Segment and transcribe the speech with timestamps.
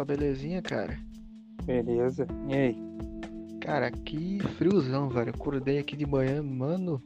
[0.00, 0.98] Opa, belezinha, cara?
[1.66, 2.26] Beleza.
[2.48, 2.76] E aí?
[3.60, 5.28] Cara, que friozão, velho.
[5.28, 7.02] Acordei aqui de manhã, mano.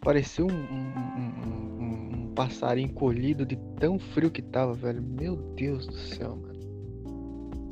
[0.00, 5.00] Pareceu um, um, um- um- passarinho colhido de tão frio que tava, velho.
[5.00, 6.54] Meu Deus do céu, mano.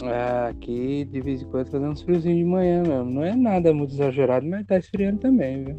[0.05, 3.11] Ah, aqui de vez em quando fazendo uns friozinhos de manhã mesmo.
[3.11, 5.77] Não é nada muito exagerado, mas tá esfriando também, viu?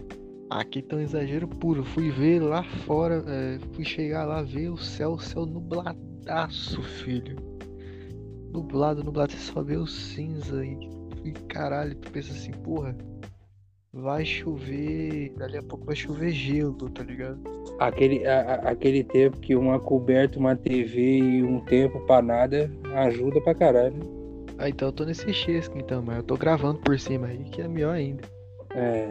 [0.49, 1.85] Aqui tá um exagero puro.
[1.85, 7.52] Fui ver lá fora, é, fui chegar lá ver o céu, o céu nubladaço, filho.
[8.53, 10.77] Nublado, nublado, você só vê o cinza e,
[11.25, 12.95] e caralho, tu pensa assim, porra,
[13.91, 17.39] vai chover, dali a pouco vai chover gelo, tá ligado?
[17.79, 22.71] Aquele, a- a- aquele tempo que uma coberta, uma TV e um tempo pra nada
[22.95, 23.97] ajuda pra caralho.
[24.59, 27.59] Ah, então eu tô nesse chesco então, mas eu tô gravando por cima aí, que
[27.61, 28.21] é melhor ainda.
[28.75, 29.07] É,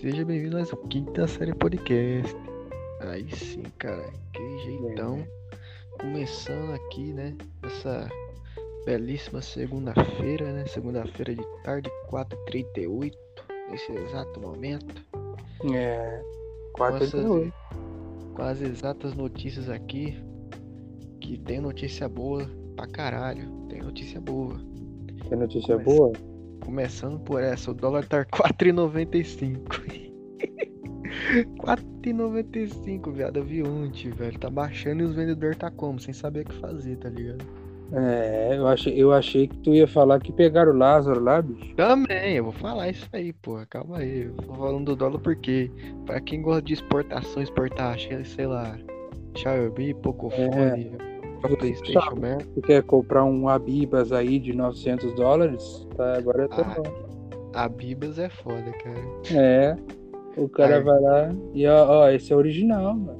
[0.00, 2.34] Seja bem-vindo ao Quinta Série Podcast.
[3.00, 5.22] Aí sim, cara, que jeitão.
[6.00, 8.08] Começando aqui, né, essa
[8.84, 13.12] belíssima segunda-feira, né, segunda-feira de tarde, 4h38,
[13.70, 14.94] nesse exato momento.
[15.72, 16.22] é.
[16.72, 17.52] Com, Quatro essas- oito.
[18.34, 20.16] com as exatas notícias aqui,
[21.20, 24.58] que tem notícia boa pra caralho, tem notícia boa.
[25.28, 26.12] Que notícia boa?
[26.64, 29.60] Começando por essa, o dólar tá 4,95.
[31.58, 33.36] 4,95, viado.
[33.38, 34.38] Eu vi ontem, velho.
[34.38, 35.98] Tá baixando e os vendedores tá como?
[36.00, 37.44] Sem saber o que fazer, tá ligado?
[37.94, 41.74] É, eu achei, eu achei que tu ia falar que pegaram o Lázaro lá, bicho.
[41.76, 43.66] Também, eu vou falar isso aí, porra.
[43.66, 44.22] Calma aí.
[44.22, 45.70] Eu tô falando do dólar porque,
[46.06, 48.78] pra quem gosta de exportação, exportar, sei lá,
[49.36, 50.96] Xiaomi, Pocophone,
[51.40, 52.50] pra Playstation mesmo.
[52.54, 55.86] Tu quer comprar um Abibas aí de 900 dólares?
[55.96, 56.74] Tá, agora tô Ah.
[56.76, 57.12] bom.
[57.54, 59.38] A Bibas é foda, cara.
[59.38, 59.76] É.
[60.38, 60.82] O cara Aí.
[60.82, 63.18] vai lá e ó, ó, esse é original, mano.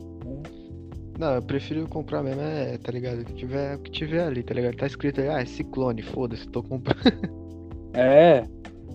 [1.23, 3.21] Não, eu prefiro comprar mesmo, é, tá ligado?
[3.21, 4.77] O que tiver, que tiver ali, tá ligado?
[4.77, 7.01] Tá escrito aí, ah, é ciclone, foda-se, tô comprando.
[7.95, 8.45] É,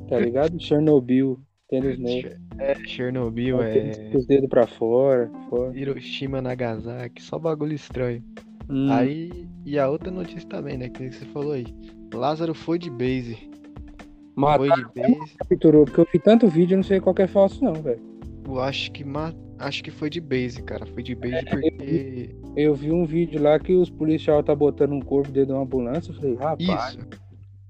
[0.09, 0.59] tá ligado?
[0.59, 2.28] Chernobyl, tênis novo.
[2.57, 5.31] É, Chernobyl, Tênis é com os dedos pra fora.
[5.51, 5.78] fora.
[5.78, 8.24] Hiroshima, Nagasaki, só bagulho estranho.
[8.68, 11.68] Hum, Aí, e a outra notícia também, né, que você falou aí.
[12.12, 13.35] Lázaro foi de base.
[13.35, 15.35] Foi mataram de base.
[15.38, 18.01] capturou, porque eu vi tanto vídeo, eu não sei qual que é falso, não, velho.
[18.46, 19.31] Eu acho que, ma...
[19.59, 20.85] acho que foi de base, cara.
[20.85, 22.35] Foi de base É, porque.
[22.56, 25.63] Eu vi um vídeo lá que os policiais tá botando um corpo dentro de uma
[25.63, 26.12] ambulância.
[26.12, 27.07] Eu falei, rapaz, Isso.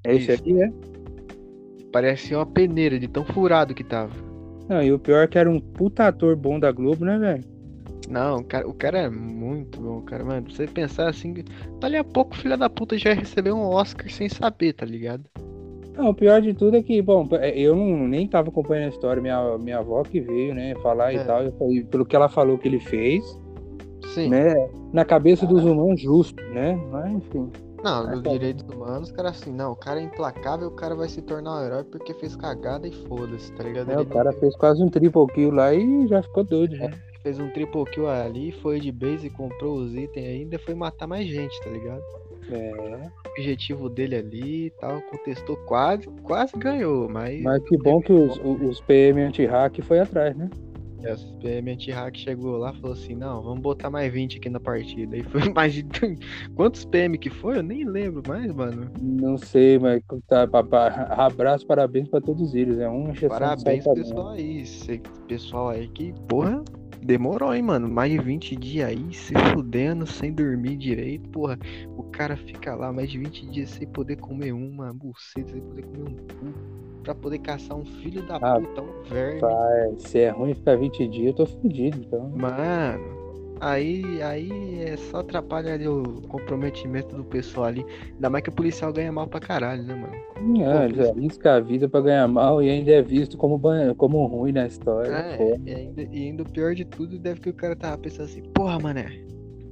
[0.04, 0.42] é esse isso.
[0.42, 0.72] aqui, né?
[1.92, 4.14] Parecia uma peneira de tão furado que tava.
[4.70, 7.44] Não, e o pior é que era um puta ator bom da Globo, né, velho?
[8.10, 10.24] Não, o cara, o cara é muito bom, cara.
[10.24, 11.34] Mano, pra você pensar assim,
[11.80, 15.26] dali a pouco o filho da puta já recebeu um Oscar sem saber, tá ligado?
[15.98, 19.22] Não, o pior de tudo é que, bom, eu não, nem tava acompanhando a história,
[19.22, 21.18] minha, minha avó que veio, né, falar É.
[21.18, 23.24] e tal, eu falei, pelo que ela falou que ele fez,
[24.14, 24.30] Sim.
[24.30, 24.54] né,
[24.94, 27.50] na cabeça dos humanos, justo, né, mas enfim.
[27.84, 28.30] Não, Ah, dos tá.
[28.32, 31.66] direitos humanos, cara assim, não, o cara é implacável, o cara vai se tornar um
[31.66, 33.92] herói porque fez cagada e foda-se, tá ligado?
[33.92, 36.92] Ele o cara fez quase um triple kill lá e já ficou doido, né.
[37.22, 41.28] fez um triple kill ali, foi de base, comprou os itens ainda, foi matar mais
[41.28, 42.02] gente, tá ligado?
[42.52, 42.72] É,
[43.26, 47.42] O objetivo dele ali e tal, contestou quase, quase ganhou, mas.
[47.42, 50.50] mas que bom que os, os PM anti-hack foi atrás, né.
[51.04, 54.50] É, o PM anti-hack chegou lá e falou assim: não, vamos botar mais 20 aqui
[54.50, 55.16] na partida.
[55.16, 55.86] E foi mais de.
[56.56, 57.58] Quantos PM que foi?
[57.58, 58.90] Eu nem lembro mais, mano.
[59.02, 64.62] Não sei, mas tá, papá, abraço, parabéns pra todos eles, é um Parabéns pessoal aí.
[64.62, 66.64] Esse pessoal aí que, porra,
[67.08, 67.88] demorou, hein, mano.
[67.90, 71.28] Mais de 20 dias aí, se fudendo, sem dormir direito.
[71.30, 71.58] Porra,
[71.98, 75.84] o cara fica lá mais de 20 dias sem poder comer uma buceta, sem poder
[75.84, 76.78] comer um cu.
[77.04, 79.40] Pra poder caçar um filho da Ah, puta, um verme.
[79.42, 80.08] dentro.
[80.10, 82.30] Se é ruim ficar 20 dias, eu tô fudido, então.
[82.36, 83.17] Mano,
[83.60, 87.86] aí, aí é só atrapalha ali o comprometimento do pessoal ali.
[88.16, 90.28] Ainda mais que o policial ganha mal pra caralho, né, mano?
[90.64, 94.26] É, eles arriscam a vida pra ganhar mal e ainda é visto como, ban- como
[94.26, 95.12] ruim na história.
[95.12, 98.26] É, e ainda, e ainda o pior de tudo deve que o cara tava pensando
[98.26, 99.12] assim, porra, mané,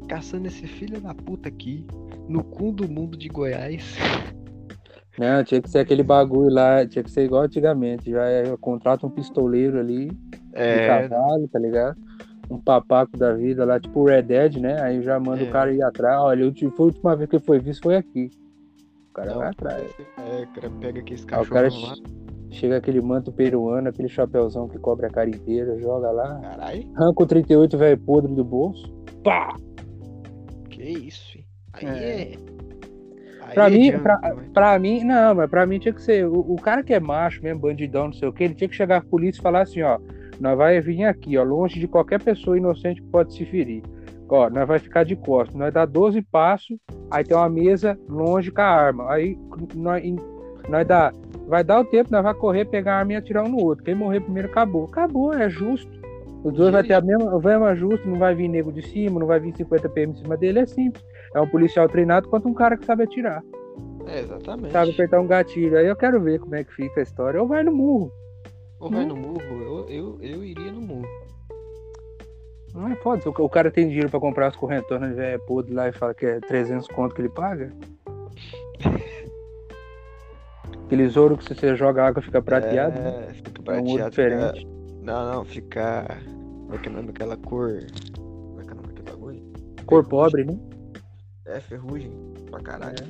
[0.07, 1.85] caçando esse filho da puta aqui,
[2.27, 3.95] no cu do mundo de Goiás.
[5.17, 8.11] Não, tinha que ser aquele bagulho lá, tinha que ser igual antigamente.
[8.11, 10.17] Já é, contrata um pistoleiro ali, de
[10.53, 11.95] É, cavalo, tá ligado?
[12.49, 14.79] Um papaco da vida lá, tipo o Red Dead, né?
[14.81, 15.47] Aí já manda É.
[15.47, 16.19] o cara ir atrás.
[16.21, 18.29] Olha, a última vez que foi visto foi aqui.
[19.09, 19.83] O cara não, vai atrás.
[20.17, 21.95] É, o cara pega aqueles Aí o cara lá.
[22.51, 27.23] chega aquele manto peruano, aquele chapéuzão que cobre a cara inteira, joga lá, Caralho, arranca
[27.23, 28.93] o 38 velho podre do bolso.
[29.23, 29.55] Pá!
[30.69, 31.45] que isso, filho.
[31.73, 32.21] Aí É.
[32.33, 32.35] é.
[33.47, 34.35] Aí Pra é mim, jungle, pra, né?
[34.53, 36.27] pra mim, não, mas pra mim tinha que ser.
[36.27, 38.75] O, o cara que é macho mesmo, bandidão, não sei o que, ele tinha que
[38.75, 39.99] chegar à polícia e falar assim, ó.
[40.39, 43.83] Nós vai vir aqui, ó, longe de qualquer pessoa inocente que pode se ferir.
[44.27, 46.77] Ó, nós vai ficar de costas, nós dá 12 passos,
[47.11, 49.11] aí tem uma mesa longe com a arma.
[49.11, 49.37] Aí
[49.75, 50.03] nós,
[50.67, 51.13] nós dá,
[51.47, 53.83] vai dar o tempo, nós vai correr, pegar a arma e atirar um no outro.
[53.83, 54.85] Quem morrer primeiro acabou.
[54.85, 55.91] Acabou, é justo.
[56.43, 59.19] Os dois vai ter a mesma, o mesmo ajuste, não vai vir nego de cima,
[59.19, 61.03] não vai vir 50 PM em cima dele, é simples.
[61.33, 63.43] É um policial treinado quanto um cara que sabe atirar.
[64.07, 64.71] É, exatamente.
[64.71, 65.77] Sabe apertar um gatilho.
[65.77, 67.41] Aí eu quero ver como é que fica a história.
[67.41, 68.11] Ou vai no murro.
[68.79, 71.07] Ou vai no murro, eu, eu, eu iria no murro.
[72.73, 73.29] Não é foda.
[73.29, 76.39] O cara tem dinheiro pra comprar as correntonas velho podre lá e fala que é
[76.41, 77.71] 300 conto que ele paga.
[80.85, 82.97] Aqueles ouro que você joga água fica prateado.
[82.99, 83.33] É, né?
[83.33, 83.89] fica É um prateado.
[83.89, 84.59] ouro diferente.
[84.59, 86.05] fica- Não, não, fica.
[86.25, 87.79] Como é que é nome daquela cor?
[88.17, 89.43] Como é que é nome daquele bagulho?
[89.85, 90.59] Cor pobre, né?
[91.45, 92.11] É, ferrugem
[92.51, 93.05] pra caralho.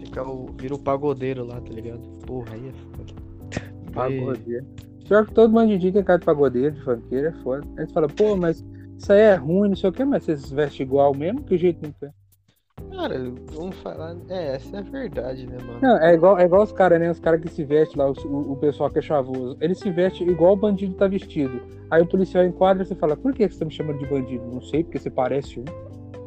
[0.00, 0.46] Fica o.
[0.58, 2.00] Vira o pagodeiro lá, tá ligado?
[2.26, 3.23] Porra, aí é foda.
[3.94, 4.66] Pagodeiro.
[5.06, 7.66] Pior que todo bandidinho tem cara de pagodeiro, de funkeiro, é foda.
[7.76, 8.64] Aí você fala, pô, mas
[8.98, 11.42] isso aí é ruim, não sei o que, mas vocês vestem igual mesmo?
[11.42, 12.10] Que jeito não tem?
[12.96, 13.18] Cara,
[13.52, 14.16] vamos falar.
[14.28, 15.78] É, essa é a verdade, né, mano?
[15.82, 17.10] Não, é igual, é igual os caras, né?
[17.10, 19.56] Os caras que se vestem lá, o, o pessoal que é chavoso.
[19.60, 21.60] Eles se vestem igual o bandido tá vestido.
[21.90, 24.06] Aí o policial enquadra e você fala, por que que você tá me chamando de
[24.06, 24.44] bandido?
[24.46, 25.64] Não sei, porque você parece um.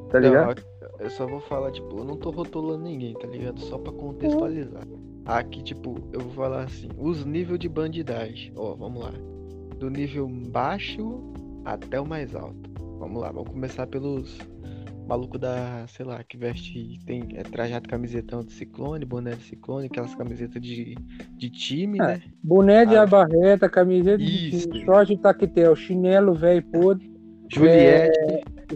[0.10, 0.56] Tá ligado?
[0.56, 3.60] Não, eu só vou falar, tipo, eu não tô rotulando ninguém, tá ligado?
[3.62, 4.84] Só pra contextualizar.
[5.26, 8.54] Aqui, tipo, eu vou falar assim, os níveis de bandidagem.
[8.56, 9.12] Ó, vamos lá.
[9.78, 11.22] Do nível baixo
[11.66, 12.70] até o mais alto.
[13.00, 14.38] Vamos lá, vamos começar pelos
[15.08, 19.86] maluco da, sei lá, que veste, tem é, trajado camisetão de ciclone, boné de ciclone,
[19.88, 20.98] aquelas camisetas de,
[21.38, 22.22] de time, Ah, né?
[22.44, 23.04] Boné de Ah.
[23.04, 24.70] abarreta, camiseta Isso.
[24.70, 27.10] de short de taquetel, chinelo velho podre,
[27.50, 28.20] Juliette,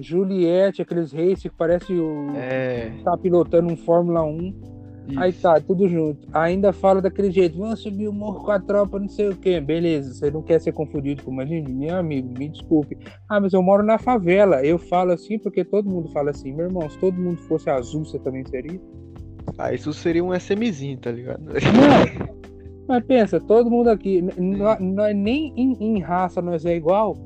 [0.01, 2.27] Juliette, aqueles race que parece o.
[2.36, 4.71] é, tá pilotando um Fórmula 1.
[5.18, 5.42] Aí isso.
[5.42, 6.27] tá, tudo junto.
[6.31, 9.59] Ainda fala daquele jeito, vamos subir o morro com a tropa, não sei o quê.
[9.59, 11.69] Beleza, você não quer ser confundido com o bandido?
[11.74, 12.98] Meu amigo, me desculpe.
[13.27, 14.63] Ah, mas eu moro na favela.
[14.63, 16.53] Eu falo assim porque todo mundo fala assim.
[16.53, 18.80] Meu irmão, se todo mundo fosse azul, você também seria?
[19.57, 21.44] Ah, isso seria um SMzinho, tá ligado?
[21.45, 22.42] Não.
[22.88, 27.18] Mas pensa, todo mundo aqui, n- nós, nós nem em, em raça nós é igual,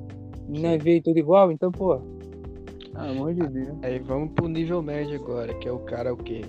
[0.48, 2.00] nós veio tudo igual, então, pô.
[2.95, 3.77] Ah, amor de Deus.
[3.83, 6.42] Aí vamos pro nível médio agora, que é o cara o quê?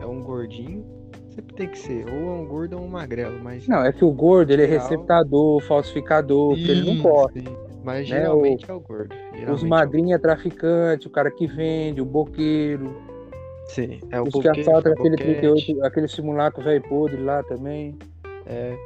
[0.00, 0.84] É um gordinho.
[1.30, 3.66] Sempre tem que ser, ou é um gordo ou um magrelo, mas.
[3.68, 7.44] Não, é que o gordo, ele é receptador, falsificador, porque ele não corre.
[7.84, 9.14] Mas né, geralmente é o gordo.
[9.54, 14.24] Os é magrinhos é traficante, o cara que vende, o boqueiro, o- Sim, é o
[14.24, 17.96] os que assaltam é o aquele boquete, 38, aquele simulacro velho podre lá também.
[18.44, 18.76] É.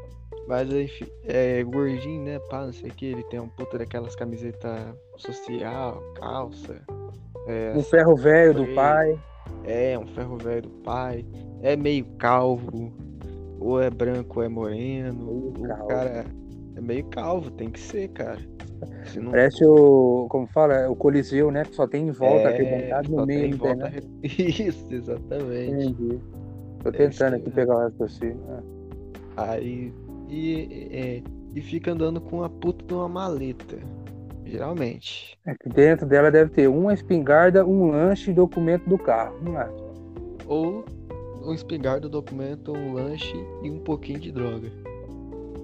[0.47, 2.39] Mas aí, fi- é gordinho, né?
[2.51, 3.07] Pá, não sei o que.
[3.07, 6.81] Ele tem um puta daquelas camisetas social, calça.
[7.47, 9.19] É, Um ferro velho do pai.
[9.65, 11.25] é, um ferro velho do pai.
[11.63, 12.93] É meio calvo.
[13.61, 15.25] Ou é branco ou é moreno.
[15.25, 15.87] Meio o calvo.
[15.89, 16.25] cara
[16.77, 18.41] é meio calvo, tem que ser, cara.
[19.17, 21.65] Não Parece o, como fala, o Coliseu, né?
[21.65, 23.93] Que só tem em volta, É, no meio, tem volta
[24.23, 25.87] Isso, exatamente.
[25.91, 26.19] Entendi.
[26.83, 27.53] Tô É tentando isso aqui aí.
[27.53, 28.41] pegar o raciocínio.
[29.37, 29.53] Ah.
[29.53, 29.93] Aí.
[30.29, 31.23] E, é,
[31.55, 33.77] e fica andando com a puta de uma maleta.
[34.53, 35.39] Geralmente.
[35.47, 39.35] É que dentro dela deve ter uma espingarda, um lanche e documento do carro.
[39.43, 39.67] Não é?
[40.47, 40.85] Ou
[41.43, 44.71] um espingarda, documento, um lanche e um pouquinho de droga.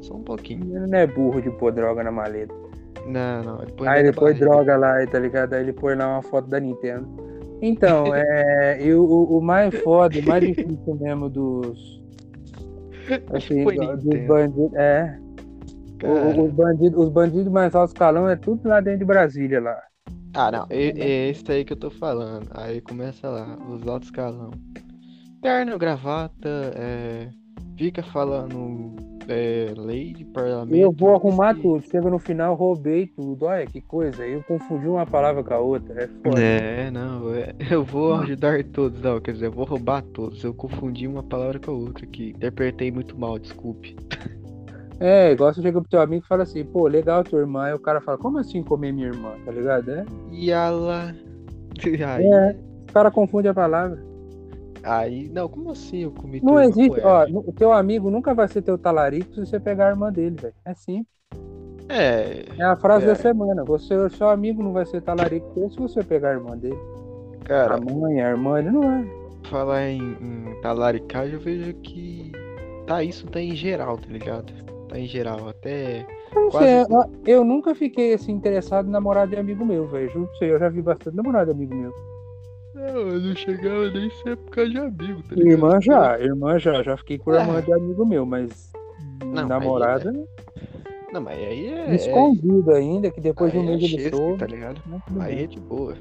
[0.00, 0.74] Só um pouquinho.
[0.74, 2.54] Ele não é burro de pôr droga na maleta.
[3.06, 3.62] Não, não.
[3.62, 5.52] Ele põe Aí ele põe droga lá, tá ligado?
[5.52, 7.06] Aí ele põe lá uma foto da Nintendo.
[7.60, 12.02] Então, é, e o, o mais foda, o mais difícil mesmo dos.
[13.34, 14.74] Assim, dos bandidos.
[14.74, 15.27] É.
[15.98, 16.40] Cara.
[16.40, 19.78] os, bandidos, os bandidos mais alto escalão é tudo lá dentro de Brasília lá.
[20.34, 20.66] Ah, não.
[20.70, 22.48] É, é esse aí que eu tô falando.
[22.54, 24.50] Aí começa lá, os altos escalão.
[25.42, 27.28] Terno, gravata, é,
[27.76, 28.96] fica falando
[29.28, 30.76] é, lei de parlamento.
[30.76, 31.82] Eu vou arrumar e- tudo.
[31.82, 33.44] Chega no final, roubei tudo.
[33.46, 34.26] Olha que coisa.
[34.26, 36.02] Eu confundi uma palavra com a outra.
[36.02, 36.40] É foda.
[36.40, 40.42] É, não, é, eu vou ajudar todos, não, quer dizer, eu vou roubar todos.
[40.42, 42.30] Eu confundi uma palavra com a outra aqui.
[42.30, 43.94] Interpretei muito mal, desculpe.
[45.00, 47.64] É, igual você chega pro teu amigo e fala assim, pô, legal tua irmã.
[47.64, 49.32] Aí o cara fala, como assim comer minha irmã?
[49.44, 49.90] Tá ligado?
[49.90, 50.04] É.
[50.32, 51.14] E ela.
[52.06, 52.56] Aí, É.
[52.88, 53.98] O cara confunde a palavra.
[54.82, 58.62] aí, não, como assim eu comi Não existe, ó, o teu amigo nunca vai ser
[58.62, 60.54] teu talarico se você pegar a irmã dele, velho.
[60.64, 61.06] É simples.
[61.88, 63.08] É, É a frase É.
[63.08, 63.62] da semana.
[63.64, 66.78] Você, o seu amigo não vai ser talarico se você pegar a irmã dele.
[67.44, 69.04] cara, A mãe, a irmã, ele não é.
[69.48, 72.32] falar em, em talaricagem, eu vejo que
[72.86, 74.52] tá isso tá em geral, tá ligado?
[74.88, 78.90] Tá em geral, até Eu não Quase sei, eu, eu nunca fiquei assim interessado em
[78.90, 80.08] namorado de amigo meu, velho.
[80.10, 81.92] Juro pra você, eu já vi bastante namorado de amigo meu.
[82.74, 85.50] não, eu não chegava nem ser por causa de amigo, tá ligado?
[85.50, 87.40] Irmã já, irmã já, já fiquei com É.
[87.40, 88.72] irmã de amigo meu, mas
[89.24, 90.12] Não, namorada.
[91.12, 91.94] Não, mas aí é.
[91.94, 94.38] Escondido ainda, que depois de um aí mês é ele soube.
[94.38, 94.80] tá ligado?
[94.86, 95.94] né, tudo Aí é de boa.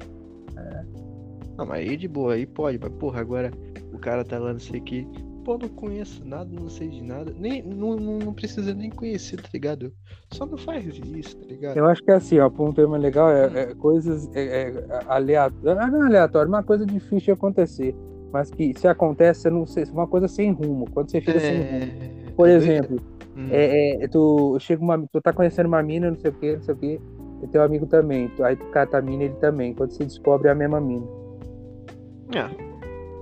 [1.56, 3.50] Não, mas aí é de boa, aí pode, mas porra, agora
[3.92, 5.06] o cara tá lá, não sei o que.
[5.48, 7.32] Pô, não conheço nada, não sei de nada.
[7.38, 9.90] Nem, não, não, não precisa nem conhecer, tá ligado?
[10.30, 11.74] Só não faz isso, tá ligado?
[11.74, 15.90] Eu acho que é assim, ó, um termo legal, é, é coisas é, é, aleatórias.
[15.90, 17.96] Não é aleatório, uma coisa difícil de acontecer.
[18.30, 20.84] Mas que se acontece, você não sei, uma coisa sem rumo.
[20.90, 21.92] Quando você fica sem rumo.
[22.26, 22.30] É...
[22.36, 23.00] Por exemplo,
[23.34, 23.48] Hum.
[23.50, 26.62] é, é, tu chega uma, tu tá conhecendo uma mina, não sei o que, não
[26.62, 27.00] sei o que,
[27.42, 28.30] e teu amigo também.
[28.42, 29.72] Aí tu cata a mina, ele também.
[29.72, 31.06] Quando você descobre é a mesma mina.
[32.36, 32.67] Ah,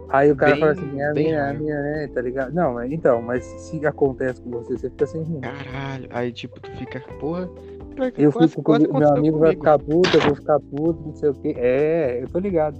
[0.09, 1.59] Aí o cara Bem- fala assim, é a minha, é a raro.
[1.59, 2.09] minha, né?
[2.15, 2.53] Tá ligado?
[2.55, 5.41] Não, mas então, mas se acontece com você, você fica sem rumo.
[5.41, 6.07] caralho.
[6.11, 7.49] Aí tipo, tu fica, porra.
[8.17, 9.61] Eu quase- fico quase meu amigo vai comigo.
[9.65, 11.55] ficar puto, eu vou ficar puto, não sei o quê.
[11.57, 12.79] É, eu tô ligado.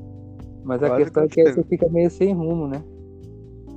[0.62, 2.83] Mas a Quase questão é que você fica meio sem rumo, né?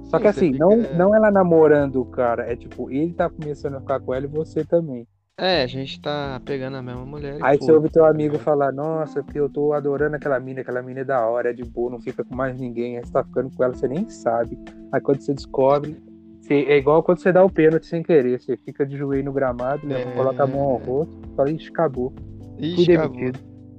[0.05, 3.29] Só Sim, que assim, não, fica- não ela namorando o cara, é tipo, ele tá
[3.29, 5.07] começando a ficar com ela e você também.
[5.41, 7.37] É, a gente tá pegando a mesma mulher.
[7.41, 8.43] Aí você ouve teu amigo ligado?
[8.43, 11.63] falar, nossa, porque eu tô adorando aquela mina, aquela mina é da hora, é de
[11.63, 14.57] boa, não fica com mais ninguém, aí você tá ficando com ela, você nem sabe.
[14.91, 15.95] Aí quando você descobre,
[16.41, 19.31] você- é igual quando você dá o pênalti sem querer, você fica de joelho no
[19.33, 20.13] gramado, leva- É.
[20.15, 22.11] coloca a mão ao rosto, fala, ixi, acabou.
[22.57, 23.31] Ixi, Fui acabou.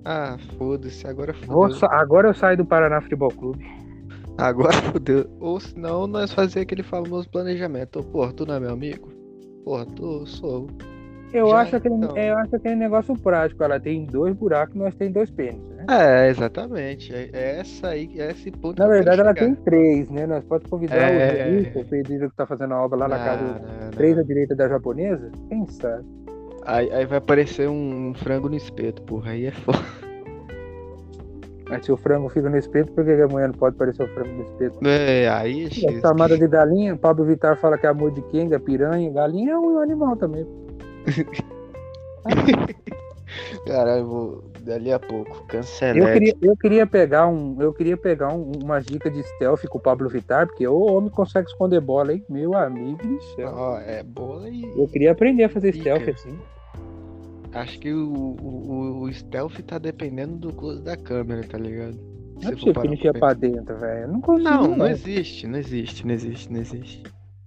[0.03, 1.35] Ah, foda-se, agora
[1.75, 3.63] sa- agora eu saio do Paraná Futebol Clube.
[4.39, 5.27] Agora fodeu.
[5.39, 8.03] Ou senão nós fazer aquele famoso planejamento.
[8.05, 9.11] Porra, tu não é meu amigo?
[9.63, 10.67] Porra, tu sou.
[11.33, 12.17] Eu Já, acho, aquele, então.
[12.17, 13.63] eu acho aquele negócio prático.
[13.63, 15.85] Ela tem dois buracos, nós tem dois pênis, né?
[15.89, 17.15] É, exatamente.
[17.15, 20.27] É, é essa aí, é esse ponto Na verdade, ela tem três, né?
[20.27, 21.45] Nós podemos convidar É.
[21.45, 23.91] o Rodrigo, o Pedro que tá fazendo a obra lá na Não, casa não, não.
[23.93, 25.31] 3 à direita da japonesa.
[25.49, 26.05] Quem sabe?
[26.67, 29.31] Aí, aí vai aparecer um frango no espeto, porra.
[29.31, 29.79] Aí é foda.
[31.69, 34.03] Mas se o frango fica no espeto, por que que a mulher não pode parecer
[34.03, 34.79] o frango no espeto?
[34.85, 39.09] É, aí é chamada de galinha, Pablo Vittar fala que é amor de quenga, piranha.
[39.13, 40.45] Galinha é um animal também.
[43.67, 45.37] Caralho, eu vou dali a pouco.
[45.37, 46.13] Eu Cancelete.
[46.13, 49.81] queria, eu queria pegar, um, eu queria pegar um, uma dica de stealth com o
[49.81, 52.25] Pablo Vittar, porque o homem consegue esconder bola, hein?
[52.29, 53.53] Meu amigo do céu.
[53.55, 54.63] Ó, é bola e.
[54.77, 55.97] Eu queria aprender a fazer Dica.
[55.97, 56.39] stealth assim.
[57.53, 61.99] Acho que o, o, o stealth tá dependendo do close da câmera, tá ligado?
[62.41, 64.03] Não é possível que pra dentro, velho.
[64.03, 64.49] Eu Não consigo.
[64.49, 67.03] Não, Não, não existe, não existe, não existe, não existe.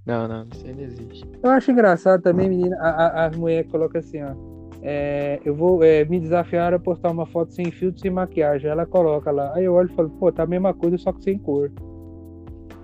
[0.05, 1.25] Não, não, isso aí não existe.
[1.41, 4.33] Eu acho engraçado também, menina, a, a, as mulheres colocam assim, ó.
[4.81, 8.69] é, eu vou é, me desafiar a postar uma foto sem filtro, sem maquiagem.
[8.69, 9.53] Ela coloca lá.
[9.55, 11.71] Aí eu olho e falo, pô, tá a mesma coisa, só que sem cor.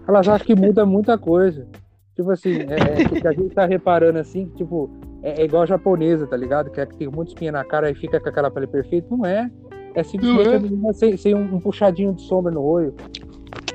[0.08, 1.68] Elas acham que muda muita coisa.
[2.16, 4.90] Tipo assim, é, é, a gente tá reparando assim, que, tipo,
[5.22, 6.70] é, é igual a japonesa, tá ligado?
[6.70, 9.08] Que, é que tem de espinha na cara e fica com aquela pele perfeita.
[9.10, 9.50] Não é.
[9.94, 10.56] É simplesmente é?
[10.56, 12.94] a menina sem, sem um, um puxadinho de sombra no olho.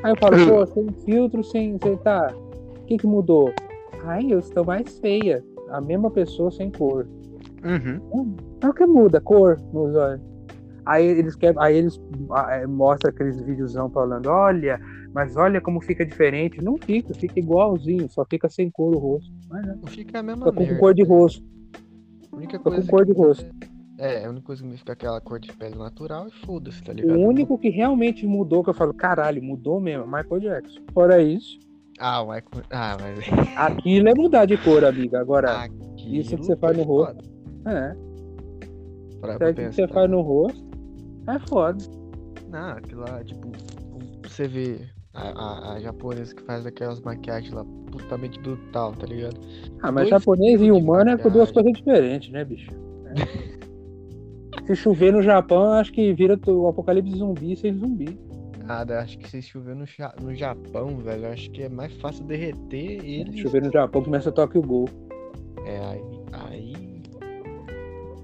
[0.03, 1.79] Aí eu falo, pô, sem filtro, sem.
[1.83, 2.35] sem tá.
[2.85, 3.51] O que, que mudou?
[4.05, 5.43] Ai, eu estou mais feia.
[5.71, 7.09] A mesma pessoa sem cor.
[7.65, 8.37] Uhum.
[8.63, 10.21] É o que muda, cor nos olhos.
[10.85, 11.99] Aí eles querem, aí eles
[12.51, 14.79] é, mostram aqueles videozão falando, olha,
[15.15, 16.63] mas olha como fica diferente.
[16.63, 19.33] Não fica, fica igualzinho, só fica sem cor o rosto.
[19.49, 20.79] Mas, né, Não fica a mesma Fica com merda.
[20.79, 21.43] cor de rosto.
[22.31, 23.47] A única com coisa cor que de rosto.
[23.97, 26.93] É, a única coisa que muda fica aquela cor de pele natural e foda-se, tá
[26.93, 27.19] O ligado?
[27.19, 30.81] único que realmente mudou, que eu falo, caralho, mudou mesmo, Michael Jackson.
[30.93, 31.59] Fora isso,
[31.99, 32.65] Ah, o Michael.
[32.71, 33.25] Ah, mas.
[33.57, 35.21] aquilo é mudar de cor, amiga.
[35.21, 37.25] Agora, Aquilo isso que você faz no rosto.
[37.65, 37.71] foda.
[37.71, 37.95] é,
[39.21, 40.63] Pra- isso que você faz no rosto,
[41.29, 41.79] é foda.
[42.51, 43.51] Não, aquilo lá, tipo,
[44.23, 44.79] você vê
[45.15, 49.41] a, a, a japonesa que faz aquelas maquiagens lá putamente brutal, tá ligado?
[49.83, 52.71] Ah, mas Dois japonês e humano é com duas coisas diferentes, né, bicho?
[53.07, 53.65] É.
[54.67, 58.19] Se chover no Japão, acho que vira o apocalipse zumbi sem zumbi.
[58.67, 59.85] Nada, acho que se chover no,
[60.23, 63.35] no Japão, velho, acho que é mais fácil derreter eles.
[63.35, 64.89] Se chover no Japão, começa a tocar o gol.
[65.67, 66.03] É, aí.
[66.33, 66.95] aí...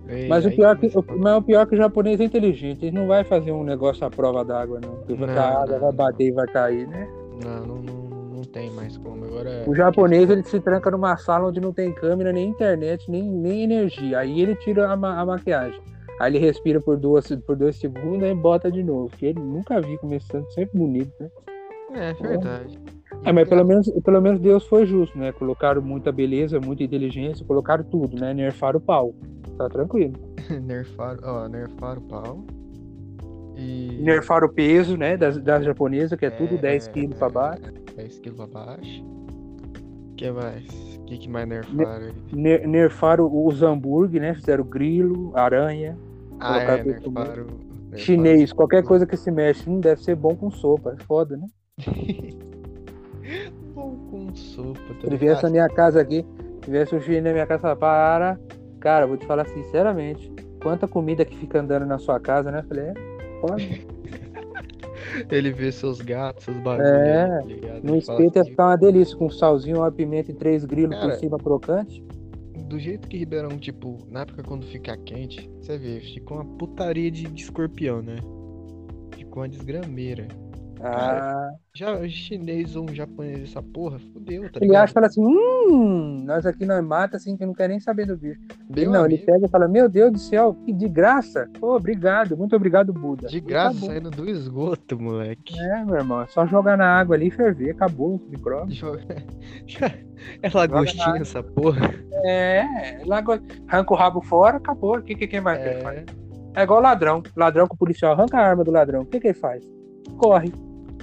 [0.09, 2.21] É, Mas o aí pior, que, começa a o, mas o pior que o japonês
[2.21, 2.85] é inteligente.
[2.85, 4.97] Ele não vai fazer um negócio à prova d'água, não.
[4.97, 7.07] Porque vai água vai bater e vai cair, né?
[7.45, 9.25] Não, não, não, não tem mais como.
[9.27, 9.65] Agora.
[9.69, 13.63] O japonês, ele se tranca numa sala onde não tem câmera, nem internet, nem, nem
[13.65, 14.19] energia.
[14.19, 15.81] Aí ele tira a, ma- a maquiagem.
[16.21, 19.09] Aí ele respira por, duas, por dois segundos e bota de novo.
[19.17, 21.31] Que ele nunca vi começando, sempre bonito, né?
[21.95, 22.79] É, verdade.
[23.25, 25.33] É, mas pelo menos, pelo menos Deus foi justo, né?
[25.33, 28.35] Colocaram muita beleza, muita inteligência, colocaram tudo, né?
[28.35, 29.15] Nerfaram o pau.
[29.57, 30.13] Tá tranquilo.
[30.63, 32.45] nerfaram, ó, nerfaram o pau.
[33.57, 33.99] E.
[34.03, 35.17] Nerfaram o peso, né?
[35.17, 37.63] Das, das japonesas, que é, É, tudo 10 é, quilos é, pra baixo.
[37.97, 39.05] 10 quilos pra baixo.
[40.13, 40.65] O que mais?
[40.99, 42.13] O que, que mais nerfaram aí?
[42.33, 44.35] Ner- nerfaram os hambúrguer, né?
[44.35, 45.99] Fizeram grilo, aranha,
[46.41, 47.47] Ah, é, tudo nerfaram.
[47.47, 48.53] nerfaram chinês.
[48.53, 48.89] Qualquer tudo.
[48.89, 50.97] coisa que se mexe não deve ser bom com sopa.
[50.99, 51.47] É foda, né?
[53.75, 56.27] Bom com sopa, tá Se viesse na minha casa aqui,
[56.63, 58.37] tivesse um chinês na minha casa, para,
[58.81, 60.33] Cara, vou te falar sinceramente.
[60.63, 62.65] Quanta comida que fica andando na sua casa, né?
[62.67, 62.95] Falei, é,
[63.41, 63.87] pode.
[65.31, 66.91] Ele vê seus gatos, seus bagulhos.
[66.91, 67.45] É, tá?
[67.83, 70.97] No espeto ia assim, ficar uma delícia, com um salzinho, uma pimenta e três grilos
[70.97, 72.05] por Cara, cima crocante.
[72.71, 77.11] Do jeito que Ribeirão, tipo, na época quando fica quente, você vê, fica uma putaria
[77.11, 78.15] de, de escorpião, né?
[79.17, 80.29] Fica uma desgrameira.
[80.83, 85.07] Ah, Já o chinês ou um japonês, essa porra, fudeu, tá ele acha e fala
[85.07, 88.41] assim: hum, nós aqui nós mata assim que não quer nem saber do bicho.
[88.71, 91.49] Ele Meu não, ele amigo, pega e fala: Meu Deus do céu, que de graça.
[91.61, 93.29] Pô, obrigado, muito obrigado, Buda.
[93.29, 93.89] de graça acabou.
[93.91, 95.59] saindo do esgoto, moleque.
[95.61, 98.75] É, meu irmão, é só jogar na água ali e ferver, acabou o micróbio.
[98.75, 100.11] Joga-
[100.43, 101.95] É lagostinha essa porra.
[102.25, 103.33] É, lago...
[103.69, 104.97] arranca o rabo fora, acabou.
[104.99, 105.57] O que, que quem vai?
[105.59, 106.05] É,
[106.55, 107.23] É igual ladrão.
[107.37, 109.03] Ladrão com o policial arranca a arma do ladrão.
[109.03, 109.63] O que, que ele faz?
[110.19, 110.53] Corre.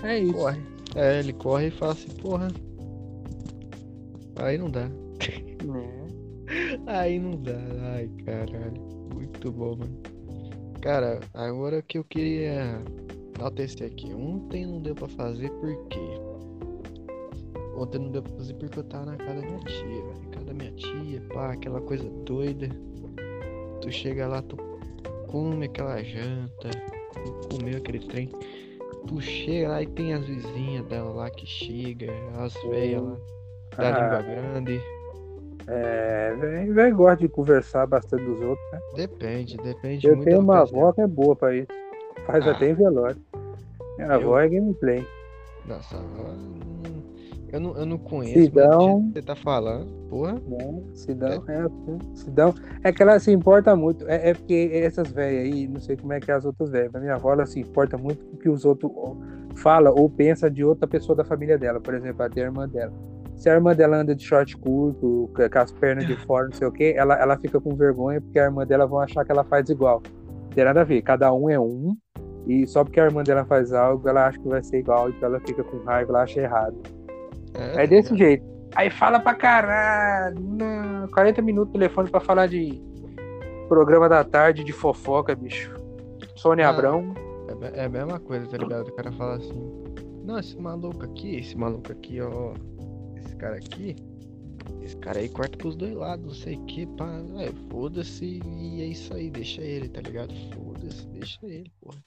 [0.04, 0.34] É isso.
[0.34, 0.62] corre.
[0.96, 2.48] É, ele corre e fala assim, porra.
[4.38, 4.90] Aí não dá.
[5.20, 6.08] É.
[6.88, 7.60] Aí não dá.
[7.94, 8.82] Ai, caralho.
[9.14, 10.02] Muito bom, mano.
[10.82, 12.82] Cara, agora que eu queria
[13.38, 14.14] enaltecer aqui.
[14.14, 16.00] Ontem não deu pra fazer por quê?
[17.76, 20.30] Ontem não deu pra fazer porque eu tava na casa da minha tia, velho.
[20.32, 22.70] Casa da minha tia, pá, aquela coisa doida.
[23.82, 24.58] Tu chega lá, tu
[25.28, 26.70] come aquela janta,
[27.14, 28.30] tu comeu aquele trem.
[29.08, 33.18] Tu chega lá e tem as vizinhas dela lá que chega, as velhas lá,
[33.78, 34.20] da Ah.
[34.20, 34.82] língua grande.
[35.70, 38.80] É, velho, velho gosta de conversar bastante dos outros, né?
[38.96, 41.68] Depende, depende Eu muito tenho uma avó que é boa pra isso.
[42.26, 42.52] Faz Ah.
[42.52, 43.18] até em velório.
[43.98, 45.06] Minha Eu- avó é gameplay.
[45.66, 45.98] Nossa,
[47.52, 49.10] eu não, eu não conheço, Sidão.
[49.12, 50.34] você tá falando, porra.
[50.34, 50.82] Né?
[50.94, 51.68] Sidão, é,
[52.14, 52.54] Sidão.
[52.84, 54.08] É que ela se importa muito.
[54.08, 56.92] É, é porque essas velhas aí, não sei como é que é as outras velhas,
[56.92, 58.92] mas minha avó ela se importa muito com o que os outros
[59.56, 61.80] falam ou pensam de outra pessoa da família dela.
[61.80, 62.94] Por exemplo, até a irmã dela.
[63.36, 66.68] Se a irmã dela anda de short curto, com as pernas de fora, não sei
[66.68, 69.44] o que, ela, ela fica com vergonha porque a irmã dela vão achar que ela
[69.44, 70.02] faz igual.
[70.44, 71.02] Não tem nada a ver.
[71.02, 71.96] Cada um é um.
[72.48, 75.28] E só porque a irmã dela faz algo, ela acha que vai ser igual, então
[75.28, 76.97] ela fica com raiva, ela acha errado.
[77.54, 78.44] É, É desse jeito.
[78.76, 80.40] Aí fala pra caralho.
[80.40, 82.82] Não, 40 minutos de telefone pra falar de
[83.68, 85.74] programa da tarde de fofoca, bicho.
[86.36, 86.70] Sônia Ah.
[86.72, 87.14] Abrão.
[87.74, 88.88] É, é a mesma coisa, tá ligado?
[88.90, 89.72] O cara fala assim,
[90.24, 92.54] não, esse maluco aqui, esse maluco aqui, ó.
[93.18, 93.96] Esse cara aqui,
[94.82, 97.10] esse cara aí corta pros dois lados, não sei o que, pá.
[97.40, 100.34] É, foda-se e é isso aí, deixa ele, tá ligado?
[100.54, 101.98] Foda-se, deixa ele, porra.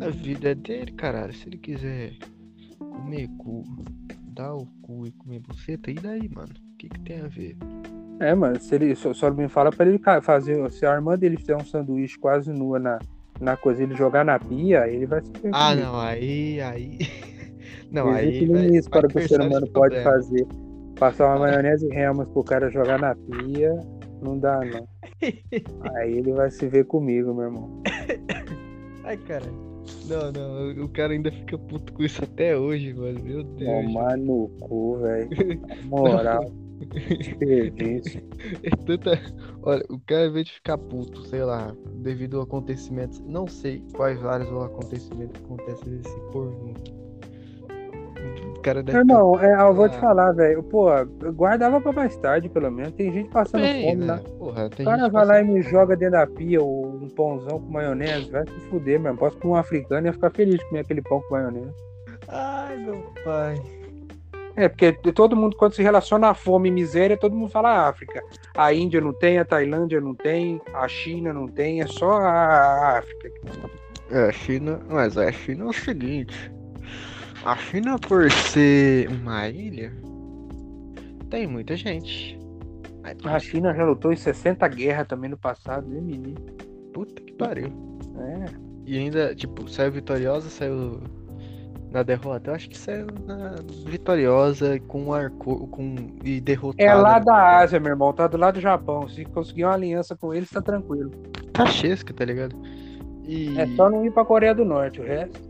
[0.00, 1.32] A vida é dele, caralho.
[1.32, 2.12] Se ele quiser
[2.78, 3.62] comer cu,
[4.32, 6.50] dar o cu e comer buceta, e daí, mano?
[6.74, 7.56] O que que tem a ver?
[8.20, 10.70] É, mano, se ele só, só me fala pra ele fazer.
[10.70, 12.98] Se a irmã dele fizer um sanduíche quase nua na,
[13.40, 16.98] na coisa, ele jogar na pia, ele vai se Ah, não, aí, aí.
[17.90, 18.28] Não, aí.
[18.28, 20.10] Existe vai- limite vai para o que o ser humano pode problema.
[20.10, 20.46] fazer.
[20.98, 23.74] Passar uma maionese e remas pro cara jogar na pia,
[24.22, 24.86] não dá, não.
[25.96, 27.82] Aí ele vai se ver comigo, meu irmão.
[29.04, 29.44] Ai, cara.
[30.06, 33.22] Não, não, o cara ainda fica puto com isso até hoje, mano.
[33.22, 33.86] Meu Deus.
[33.86, 35.30] Tomar no cu, velho.
[35.84, 36.44] Moral.
[37.18, 38.22] Desperdício.
[38.62, 39.20] É tanta...
[39.62, 43.82] Olha, o cara, em vez de ficar puto, sei lá, devido a acontecimentos, não sei
[43.94, 46.74] quais vários acontecimentos acontecem nesse porno.
[48.56, 50.00] O cara deve irmão, é, eu vou te Ah.
[50.00, 50.62] falar, velho.
[50.62, 52.92] Pô, eu guardava pra mais tarde, pelo menos.
[52.92, 54.16] Tem gente passando bem, fome lá.
[54.16, 54.22] né?
[54.38, 57.08] Porra, O tem cara gente vai lá e me joga dentro da pia ou um
[57.08, 58.30] pãozão com maionese.
[58.30, 59.18] Vai se fuder, mesmo.
[59.18, 61.72] Posso comer um africano e ia ficar feliz de comer aquele pão com maionese.
[62.28, 63.60] Ai, meu pai.
[64.54, 68.22] É, porque todo mundo, quando se relaciona a fome e miséria, todo mundo fala África.
[68.54, 72.98] A Índia não tem, a Tailândia não tem, a China não tem, é só a
[72.98, 73.30] África.
[74.10, 74.78] É, a China.
[74.90, 76.52] Mas a China é o seguinte.
[77.44, 79.92] A China, por ser uma ilha,
[81.28, 82.38] tem muita gente.
[83.02, 86.36] Aí, A China já lutou em 60 guerras também no passado, né, menino?
[86.92, 87.72] puta que pariu.
[88.18, 88.44] É.
[88.86, 91.00] E ainda, tipo, saiu vitoriosa, saiu
[91.90, 92.50] na derrota.
[92.50, 96.82] Eu acho que saiu na vitoriosa com arco com e derrotada.
[96.82, 99.08] É lá da Ásia, meu irmão, tá do lado do Japão.
[99.08, 101.10] Se conseguir uma aliança com eles, tá tranquilo.
[101.54, 102.54] Tachesca, tá ligado?
[103.26, 105.40] E É só não ir pra Coreia do Norte, o resto.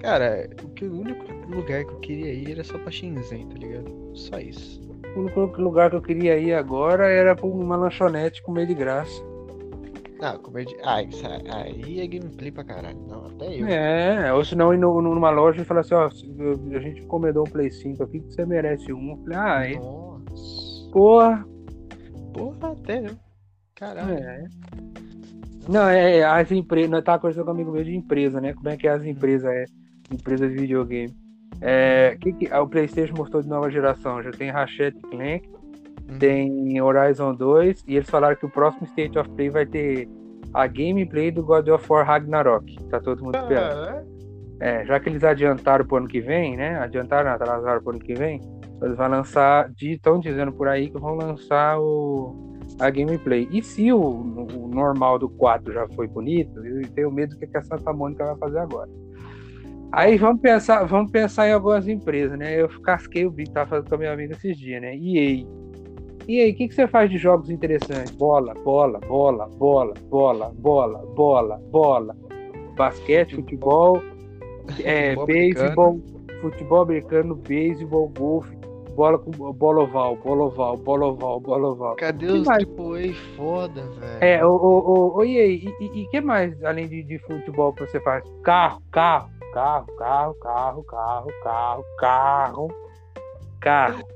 [0.00, 4.10] cara, que, o único lugar que eu queria ir era só pra Shenzhen, tá ligado?
[4.14, 4.80] Só isso.
[5.16, 9.22] O único lugar que eu queria ir agora era pra uma lanchonete comer de graça.
[10.20, 10.76] Ah, comer de...
[10.84, 12.98] Ah, isso aí é gameplay pra caralho.
[13.08, 13.66] Não, até eu.
[13.68, 17.44] É, ou se não ir no- numa loja e falar assim, ó, a gente encomendou
[17.46, 19.12] um Play 5 aqui que você merece um.
[19.12, 20.90] Eu falei, ah, é, Nossa.
[20.92, 21.46] porra.
[22.34, 23.16] Porra, até eu.
[23.76, 24.12] Caralho.
[24.14, 24.44] É.
[25.68, 28.54] Não, é, é, as empresas, nós tava conversando com um amigo meu de empresa, né?
[28.54, 29.64] Como é que as empresas é,
[30.12, 31.14] empresas de videogame.
[31.60, 35.48] É, que que, ah, o Playstation mostrou de nova geração, já tem Ratchet Clank,
[36.08, 36.18] Uhum.
[36.18, 40.08] tem Horizon 2 e eles falaram que o próximo State of Play vai ter
[40.54, 42.76] a gameplay do God of War Ragnarok.
[42.88, 44.08] Tá todo mundo esperando.
[44.60, 46.78] É, já que eles adiantaram pro ano que vem, né?
[46.78, 48.40] Adiantaram, atrasaram pro ano que vem,
[48.82, 53.46] eles vão lançar, estão dizendo por aí que vão lançar o, a gameplay.
[53.52, 57.56] E se o, o normal do 4 já foi bonito, eu tenho medo do que
[57.56, 58.88] a Santa Mônica vai fazer agora.
[59.92, 62.60] Aí vamos pensar, vamos pensar em algumas empresas, né?
[62.60, 64.94] Eu casquei o bico, tava falando com a minha amiga esses dias, né?
[64.94, 65.46] EA.
[66.28, 68.10] E aí, o que, que você faz de jogos interessantes?
[68.12, 72.16] Bola, bola, bola, bola, bola, bola, bola, bola.
[72.76, 74.02] Basquete, futebol,
[74.84, 76.00] é, Futebol beisebol,
[76.42, 78.54] futebol americano, beisebol, golfe,
[78.94, 81.96] bola com bola oval, bola oval, bola oval, bola oval.
[81.96, 82.64] Cadê Que os mais?
[82.64, 84.18] AAA foda, velho?
[84.20, 87.86] É, o, o, o, e aí, e o que mais além de, de futebol que
[87.86, 88.22] você faz?
[88.42, 92.68] Carro, carro, carro, carro, carro, carro, carro, carro,
[93.60, 94.08] carro,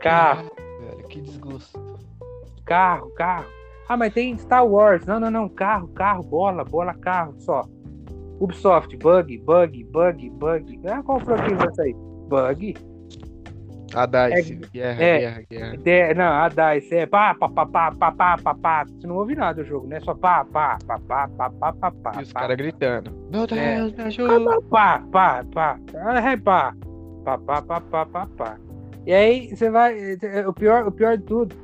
[0.00, 0.50] carro.
[0.80, 1.78] Velho, que desgosto.
[2.64, 3.44] Carro, carro.
[3.86, 5.04] Ah, mas tem Star Wars.
[5.04, 5.46] Não, não, não.
[5.46, 7.66] Carro, carro, bola, bola, carro, só.
[8.40, 10.80] Ubisoft, bug, bug, bug, bug.
[10.86, 11.94] Ah, qual franquia vai sair?
[12.28, 12.74] Bug.
[13.94, 15.18] A DICE, guerra, é.
[15.18, 15.76] guerra, guerra.
[15.78, 18.84] De, não, a DICE é pá, pá, pá, pá, pá, pá, pá, pá.
[18.84, 19.98] Você não ouve nada do jogo, né?
[20.00, 22.12] Só pá, pá, pá, pá, pá, pá, pá, pá.
[22.18, 22.40] E os pá.
[22.40, 23.10] caras gritando.
[23.32, 23.80] Meu Deus, É.
[23.96, 24.60] me ajuda.
[24.70, 25.78] Pá, pá, pá.
[25.96, 26.74] Ah, é pá.
[27.24, 28.56] Pá, pá, pá, pá, pá, pá.
[29.06, 29.96] E aí você vai.
[30.46, 31.56] O pior, o pior de tudo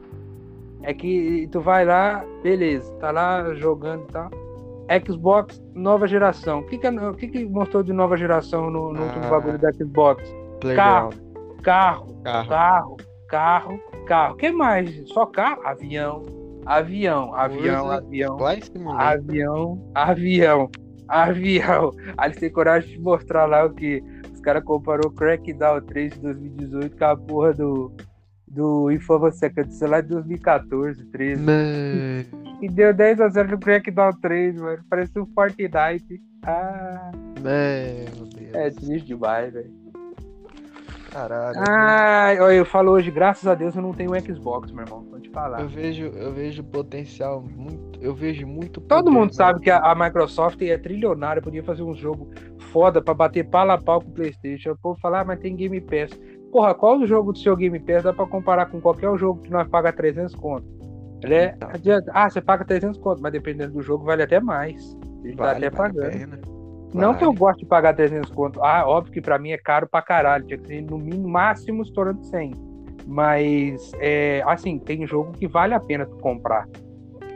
[0.82, 4.30] é que tu vai lá, beleza, tá lá jogando e tal.
[5.06, 6.60] Xbox nova geração.
[6.60, 9.30] O que, que, é- o que, que mostrou de nova geração no, no último Ah.
[9.30, 10.22] bagulho da Xbox?
[10.60, 11.14] Playground.
[11.14, 11.23] Carro,
[11.64, 12.22] Carro.
[12.22, 12.96] carro,
[13.28, 14.34] carro, carro.
[14.34, 15.08] O que mais?
[15.08, 15.62] Só carro?
[15.66, 16.22] Avião,
[16.66, 17.96] avião, avião, Forza.
[18.06, 18.38] avião.
[18.38, 19.06] Flight Simulator.
[19.06, 20.70] Avião, avião,
[21.08, 21.90] avião.
[22.18, 26.12] Aí eles têm coragem de mostrar lá o que os caras comparou o Crackdown 3
[26.14, 27.92] de 2018 com a porra do,
[28.48, 31.42] do Infamous Second, sei lá, de 2014, 13.
[31.42, 34.82] Mano, E deu 10 a 0 no Crackdown 3, mano.
[34.88, 36.20] Parecia um Fortnite.
[36.46, 38.54] Ah, meu Deus.
[38.54, 39.83] é triste demais, velho.
[41.14, 41.56] Caralho.
[41.68, 45.06] Ai, olha, eu falo hoje, graças a Deus eu não tenho Xbox, meu irmão.
[45.08, 45.60] Vou te falar.
[45.60, 48.00] Eu vejo, eu vejo potencial muito.
[48.02, 51.84] Eu vejo muito Todo mundo mas- sabe que a, a Microsoft é trilionária, podia fazer
[51.84, 52.28] um jogo
[52.72, 54.72] foda pra bater pala a pau com o PlayStation.
[54.72, 56.10] O povo fala, ah, mas tem Game Pass.
[56.50, 59.50] Porra, qual o jogo do seu Game Pass dá pra comparar com qualquer jogo que
[59.50, 60.66] nós paga 300 conto?
[61.22, 61.70] Ele é, Então.
[61.72, 64.96] adianta- ah, você paga 300 conto, mas dependendo do jogo vale até mais.
[65.24, 66.53] Ele tá Vale, até vale a pagando.
[66.94, 68.62] Não que eu goste de pagar 300 conto.
[68.62, 70.46] Ah, óbvio que pra mim é caro pra caralho.
[70.46, 72.52] Tinha que ser no mínimo, máximo estourando 100.
[73.06, 76.66] Mas, é, assim, tem jogo que vale a pena tu comprar.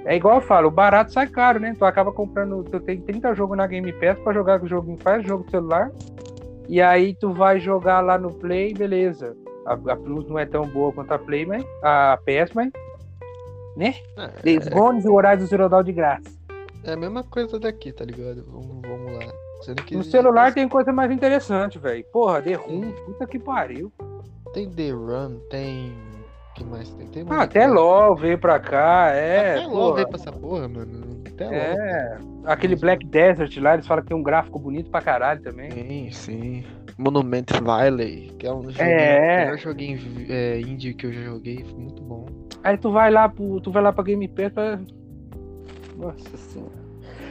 [0.05, 1.75] É igual eu falo, o barato sai caro, né?
[1.77, 4.97] Tu acaba comprando, tu tem 30 jogos na Game Pass pra jogar com o jogo,
[5.03, 5.90] faz jogo do celular.
[6.68, 9.37] E aí tu vai jogar lá no Play, beleza.
[9.66, 12.71] A, a Plus não é tão boa quanto a Play, mas a PS, mas
[14.16, 16.31] É, Days Gone e o Horizon Zero Dawn de graça.
[16.85, 18.44] é a mesma coisa daqui, tá ligado?
[18.51, 19.33] Vamos, vamos lá.
[19.85, 22.05] Que No celular tem coisa mais interessante, velho.
[22.12, 23.92] Porra, The Room, puta que pariu.
[24.55, 25.92] tem The Run, tem.
[26.55, 27.07] Que mais tem?
[27.09, 27.66] Tem Ah, até.
[27.66, 29.57] LOL veio pra cá, é.
[29.59, 31.23] Até LOL veio pra essa porra, mano.
[31.27, 31.55] Até LOL.
[31.55, 35.71] É, aquele Black Desert lá, eles falam que tem um gráfico bonito pra caralho também.
[35.71, 36.64] Sim, sim.
[36.97, 39.37] Monument Valley, que é um joguinho, É.
[39.37, 42.27] o melhor joguinho é, indie que eu já joguei, foi muito bom.
[42.64, 44.81] Aí tu vai lá pro, tu vai lá pra Game Pass pra...
[45.97, 46.78] Nossa senhora.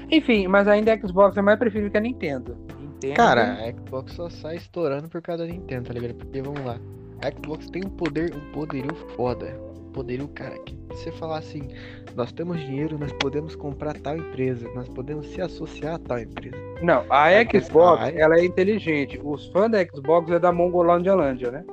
[0.09, 2.57] Enfim, mas ainda a Xbox é mais preferível que a Nintendo.
[2.79, 3.15] Nintendo.
[3.15, 6.15] Cara, a Xbox só sai estourando por causa da Nintendo, tá ligado?
[6.15, 6.79] Porque vamos lá.
[7.21, 9.59] A Xbox tem um poder, um poderio foda.
[9.87, 11.67] Um poderio, cara, que você falar assim,
[12.15, 16.55] nós temos dinheiro, nós podemos comprar tal empresa, nós podemos se associar a tal empresa.
[16.81, 19.19] Não, a É, Xbox, ela é inteligente.
[19.23, 21.15] Os fãs da Xbox é da Mongolândia,
[21.51, 21.65] né?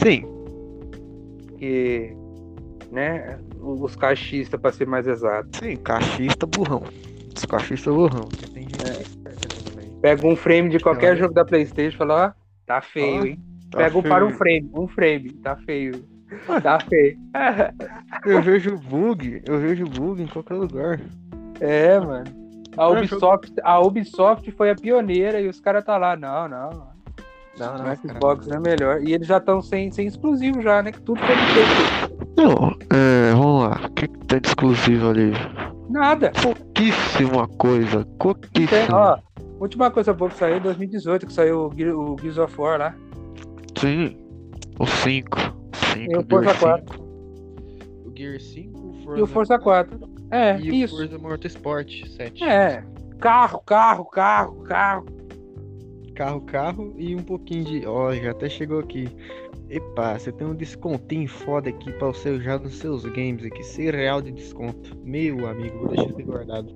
[0.00, 0.24] Sim,
[1.58, 2.16] Que,
[2.92, 5.58] né, os caixistas, pra ser mais exato.
[5.58, 6.82] sim, cachista burrão.
[7.38, 8.28] Os cachistas burrão.
[8.28, 8.68] também.
[10.00, 12.32] Pega um frame de qualquer jogo da Playstation e fala, ó,
[12.66, 13.40] tá feio, hein?
[13.70, 14.38] Tá Pega um para um feio.
[14.38, 16.04] frame, um frame, tá feio.
[16.62, 17.18] Tá feio.
[18.24, 21.00] Eu vejo bug, eu vejo bug em qualquer lugar.
[21.60, 22.24] É, mano.
[22.76, 26.16] A É, Ubisoft, a Ubisoft foi a pioneira e os caras tá lá.
[26.16, 26.70] Não, não.
[27.58, 28.56] Não, O não, Xbox cara.
[28.56, 29.02] é melhor.
[29.02, 30.92] E eles já estão sem, sem exclusivo já, né?
[30.92, 32.14] Que tudo foi feito.
[32.36, 33.80] Não, é, vamos lá.
[33.84, 35.32] O que, que tem de exclusivo ali?
[35.88, 36.32] Nada.
[36.42, 38.04] Pouquíssima coisa.
[38.04, 38.88] Tem, Pouquíssima.
[38.92, 39.18] ó,
[39.60, 42.78] última coisa boa que saiu em 2018, que saiu o, Ge- o Gears of War
[42.78, 42.94] lá.
[43.78, 44.16] Sim.
[44.78, 45.38] O 5.
[45.94, 46.12] 5.
[46.12, 47.02] E o Forza 4.
[48.04, 49.98] O Gear 5, o Forza E o Forza 4.
[50.30, 50.94] É, E isso.
[50.94, 52.44] o Forza Motorsport 7.
[52.44, 52.84] É.
[53.18, 55.06] Carro, carro, carro, carro.
[56.14, 57.86] Carro, carro e um pouquinho de.
[57.86, 59.08] Ó, já até chegou aqui.
[59.70, 63.62] Epa, você tem um descontinho foda aqui pra você usar nos seus games aqui.
[63.62, 64.96] 100 real de desconto.
[65.04, 66.74] Meu amigo, vou deixar aqui guardado.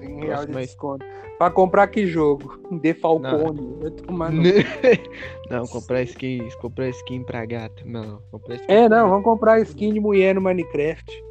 [0.00, 1.06] 100 real de desconto.
[1.38, 2.58] Pra comprar que jogo?
[2.82, 3.60] De Falcone.
[4.04, 4.42] Tomar no-
[5.48, 7.86] Não, comprar skin, comprar skin pra gato.
[7.86, 11.24] Não, comprar skin É, não, vamos comprar skin de mulher no Minecraft.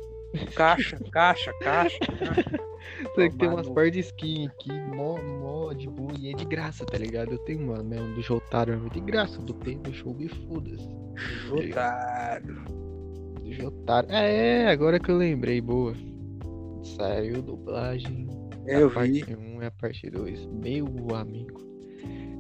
[0.56, 1.98] Caixa, caixa, caixa.
[3.16, 6.46] Tem que ter umas par de skin aqui, mó, mó de boa e é de
[6.46, 7.32] graça, tá ligado?
[7.34, 10.88] Eu tenho uma mesmo do Jotaro, é de graça, do P do jogo e foda-se.
[11.52, 12.56] Otário.
[13.42, 14.08] Do Jotaro.
[14.10, 15.94] É, agora que eu lembrei, boa.
[16.84, 18.28] Saiu dublagem.
[18.66, 19.36] Eu a parte vi.
[19.36, 20.46] 1 e a parte 2.
[20.48, 20.86] Meu
[21.16, 21.66] amigo.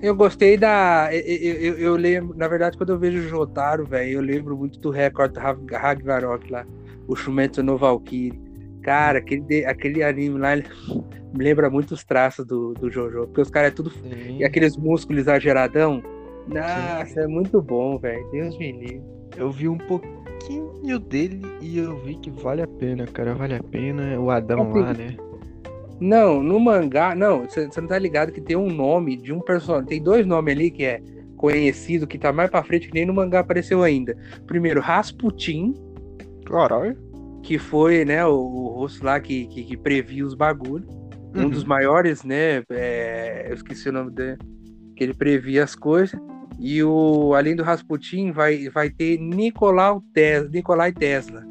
[0.02, 1.10] Eu gostei da.
[1.12, 4.80] Eu, eu, eu- lembro, na verdade, quando eu vejo o Jotaro, velho, eu lembro muito
[4.80, 6.66] do recorde Rag- Ragnarok lá,
[7.08, 8.40] o Shumetsu no Valkyrie.
[8.82, 10.56] Cara, aquele, aquele anime lá
[11.34, 13.90] me lembra muito os traços do, do Jojo, porque os caras é tudo.
[13.90, 14.38] Sim.
[14.40, 16.02] E aqueles músculos exageradão.
[16.48, 18.26] Nossa, é muito bom, velho.
[18.32, 19.04] Deus me livre.
[19.36, 23.36] Eu vi um pouquinho dele e eu vi que vale a pena, cara.
[23.36, 24.20] Vale a pena.
[24.20, 25.18] O Adão Assim, lá, né?
[26.00, 29.88] Não, no mangá, não, você não tá ligado que tem um nome de um personagem.
[29.88, 31.02] Tem dois nomes ali que é
[31.36, 34.16] conhecido, que tá mais pra frente, que nem no mangá apareceu ainda.
[34.46, 35.74] Primeiro, Rasputin,
[36.50, 36.98] Caralho.
[37.44, 40.88] que foi, né, o, o rosto lá que, que, que previa os bagulhos.
[41.36, 41.50] Um Uhum.
[41.50, 42.64] dos maiores, né?
[42.72, 44.38] é, eu esqueci o nome dele.
[44.96, 46.20] Que ele previa as coisas.
[46.60, 51.44] E o, além do Rasputin, vai, vai ter Nicolau Tesla, Nicolai Tesla.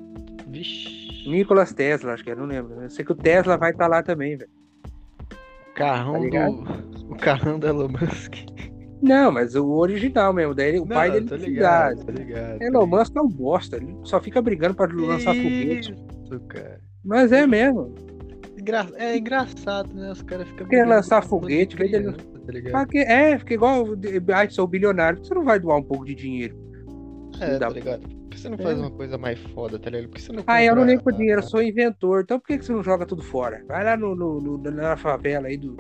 [0.49, 1.29] Vixe.
[1.29, 2.83] Nicolas Tesla, acho que é, não lembro.
[2.83, 4.51] Eu sei que o Tesla vai estar lá também, velho.
[5.75, 7.13] Carrão Tá do.
[7.13, 8.35] O carrão do Elon Musk.
[9.03, 10.55] Não, mas o original mesmo.
[10.55, 12.63] Daí o pai dele não ligado, tô ligado.
[12.63, 13.77] Elon Musk é um bosta.
[13.77, 15.95] Ele só fica brigando pra lançar foguete.
[16.49, 16.81] Cara.
[17.05, 17.95] Mas é mesmo.
[18.59, 20.11] Engra- É engraçado, né?
[20.11, 20.67] Os caras ficam.
[20.67, 22.73] Quer lançar foguete, conta de vem dele- criança, tá ligado?
[22.73, 22.99] Pra quê?
[22.99, 23.85] É, fica igual.
[24.35, 25.19] Ai, sou bilionário.
[25.19, 26.57] Por que Você não vai doar um pouco de dinheiro.
[27.41, 28.01] É, tá ligado?
[28.09, 28.63] Por que você não É.
[28.63, 30.09] faz uma coisa mais foda, tá ligado?
[30.09, 32.23] Por que você não Ah, eu não compra ligo dinheiro, eu sou inventor.
[32.23, 33.63] Então por que que você não joga tudo fora?
[33.69, 35.77] Vai lá no, no- no- na favela aí do.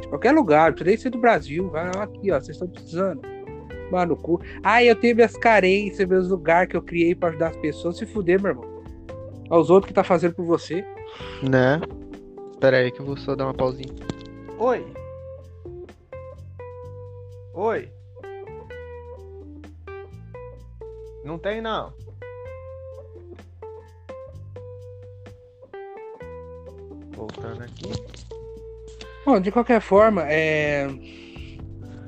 [0.00, 1.70] De qualquer lugar, não precisa nem ser do Brasil.
[1.70, 2.40] Vai lá aqui, ó.
[2.40, 3.20] Vocês estão precisando.
[3.90, 4.40] Mano, no cu.
[4.62, 7.96] Ah, eu tenho minhas carências, meus lugares que eu criei pra ajudar as pessoas.
[7.96, 8.76] Se fuder, meu irmão.
[9.48, 10.84] Aos outros que tá fazendo por você.
[11.42, 11.80] Né?
[12.52, 13.94] Espera aí que eu vou só dar uma pausinha.
[14.58, 14.86] Oi.
[17.54, 17.88] Oi.
[21.24, 21.92] Não tem não.
[27.14, 28.25] Voltando aqui.
[29.26, 30.86] Bom, de qualquer forma, é.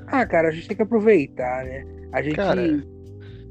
[0.07, 1.85] Ah, cara, a gente tem que aproveitar, né?
[2.11, 2.37] A gente.
[2.37, 2.85] Cara,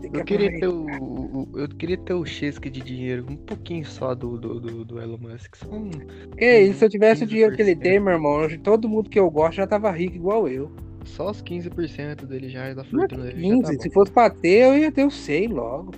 [0.01, 0.69] tem que Eu queria ter aproveitar.
[0.69, 4.85] o, o- eu queria ter o Chesca de dinheiro, um pouquinho só do, do, do,
[4.85, 5.57] do Elon Musk.
[5.57, 5.91] Só um...
[6.37, 7.29] Que isso, se eu tivesse o 15%.
[7.29, 10.49] dinheiro que ele tem, meu irmão, todo mundo que eu gosto já tava rico igual
[10.49, 10.73] eu.
[11.05, 13.45] Só os 15% dele já da é fortuna dele.
[13.45, 15.93] 15, já tá se fosse pra ter, eu ia ter o 100 logo.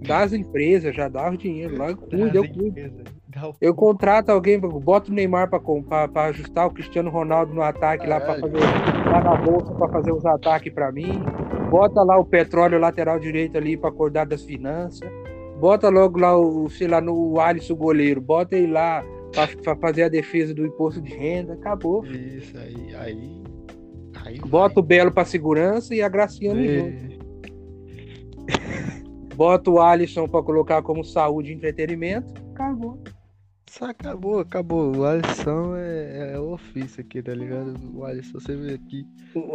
[0.00, 2.76] Das empresas, já dava o dinheiro, logo cuida, eu cuido.
[3.44, 7.52] O- Eu contrato alguém, boto o Neymar pra, com- pra, pra ajustar o Cristiano Ronaldo
[7.54, 8.52] no ataque lá pra Caralho.
[8.60, 11.20] fazer lá na bolsa pra fazer os ataques pra mim.
[11.70, 15.08] Bota lá o petróleo lateral direito ali pra acordar das finanças.
[15.60, 18.20] Bota logo lá o, sei lá, no Alisson goleiro.
[18.20, 21.54] Bota ele lá pra, pra fazer a defesa do imposto de renda.
[21.54, 22.04] Acabou.
[22.06, 23.42] Isso aí, aí.
[24.24, 26.90] Aí Bota o Belo pra segurança e a Graciano junto.
[27.08, 27.16] Vê.
[29.34, 32.32] Bota o Alisson pra colocar como saúde e entretenimento.
[32.54, 32.98] Acabou.
[33.80, 34.96] Acabou, acabou.
[34.96, 37.74] O Alisson é, é o ofício aqui, tá ligado?
[37.94, 39.06] O Alisson, você vê aqui.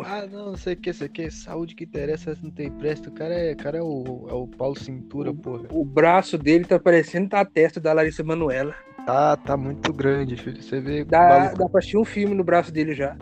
[0.05, 3.10] Ah, não, não sei o que, isso aqui é saúde que interessa, não tem preço.
[3.10, 5.67] O cara é, o cara é o, é o Paulo Cintura, porra.
[5.71, 8.75] O braço dele tá parecendo a testa da Larissa Manoela.
[9.05, 10.62] Tá, tá muito grande, filho.
[10.62, 11.01] Você vê.
[11.01, 13.17] o Dá, dá pra assistir um filme no braço dele já.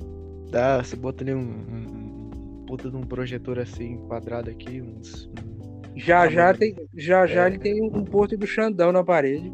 [0.52, 5.28] Dá, você bota ali um, um, um puta de um projetor assim, quadrado aqui, uns.
[5.28, 7.48] um- Já já tem, já já é.
[7.48, 9.50] ele tem um pôster do Xandão na parede.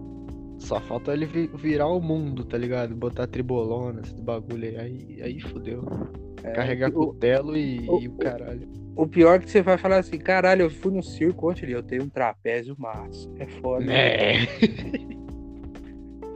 [0.58, 2.96] Só falta ele vi- virar o mundo, tá ligado?
[2.96, 4.78] Botar tribolona, esse bagulho aí.
[4.78, 5.84] Aí, aí fodeu.
[6.54, 8.68] Carregar É, o- cutelo e, o- e o caralho.
[8.96, 11.84] O pior é que você vai falar assim, caralho, eu fui no circo ontem eu
[11.84, 13.30] tenho um trapézio massa.
[13.38, 13.84] É foda.
[13.86, 14.34] Né?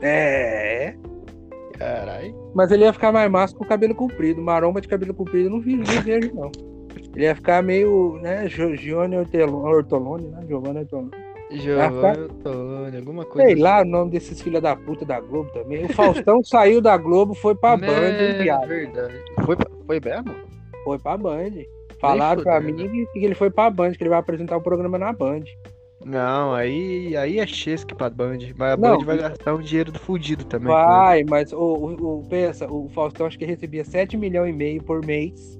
[0.02, 0.94] É.
[1.78, 2.34] Caralho.
[2.54, 4.40] Mas ele ia ficar mais massa com o cabelo comprido.
[4.40, 6.50] Maromba de cabelo comprido eu não vi, vejo, não.
[7.14, 10.42] Ele ia ficar meio, né, Giovanni Ortoloni, né?
[10.46, 11.10] Giovanni Ortoloni.
[11.50, 13.48] Giovanni Antônio, alguma coisa.
[13.48, 15.84] Sei lá o nome desses filha da puta da Globo também.
[15.84, 18.66] O Faustão saiu da Globo, foi pra Band, viado.
[18.68, 19.14] verdade.
[19.44, 20.34] Foi, foi mesmo?
[20.84, 21.50] Foi pra Band.
[22.00, 24.98] Falaram pra mim que, que ele foi pra Band, que ele vai apresentar o programa
[24.98, 25.42] na Band.
[26.02, 28.38] Não, aí, aí é chesque pra Band.
[28.56, 28.96] Mas a Não.
[28.98, 30.68] Band vai gastar um dinheiro do fudido também.
[30.68, 34.82] Vai, mas o, o, o- pensa, o Faustão acho que recebia 7 milhões e meio
[34.82, 35.58] por mês.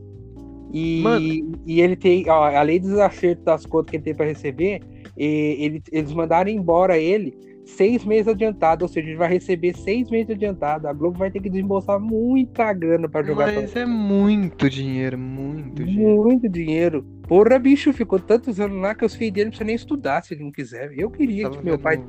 [0.72, 1.26] E, Mano.
[1.66, 4.80] e ele tem, ó, além dos acertos das contas que ele tem pra receber,
[5.24, 10.10] e- ele- eles mandaram embora ele seis meses adiantado, ou seja, ele vai receber seis
[10.10, 10.88] meses adiantado.
[10.88, 15.84] A Globo vai ter que desembolsar muita grana pra jogar Mas é muito dinheiro, muito
[15.84, 16.24] dinheiro.
[16.24, 17.04] muito dinheiro.
[17.28, 20.34] Porra, bicho, ficou tantos anos lá que os filhos dele não precisam nem estudar se
[20.34, 20.90] ele não quiser.
[20.98, 22.02] Eu queria Tava que meu vendo- pai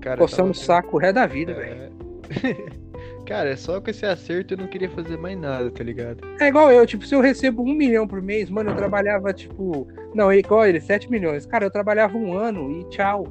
[0.00, 1.92] Cara, o tava saco o resto da vida, velho.
[3.26, 6.20] Cara, é só com esse acerto eu não queria fazer mais nada, tá ligado?
[6.40, 9.88] É igual eu, tipo, se eu recebo um milhão por mês, mano, eu trabalhava, tipo.
[10.14, 11.44] Não, é igual ele, 7 milhões.
[11.44, 13.26] Cara, eu trabalhava um ano e tchau.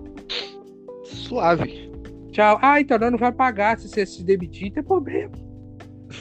[1.05, 1.89] Suave.
[2.31, 2.60] Tchau.
[2.62, 5.31] Ah, então não vai pagar se você se demitir, tem problema.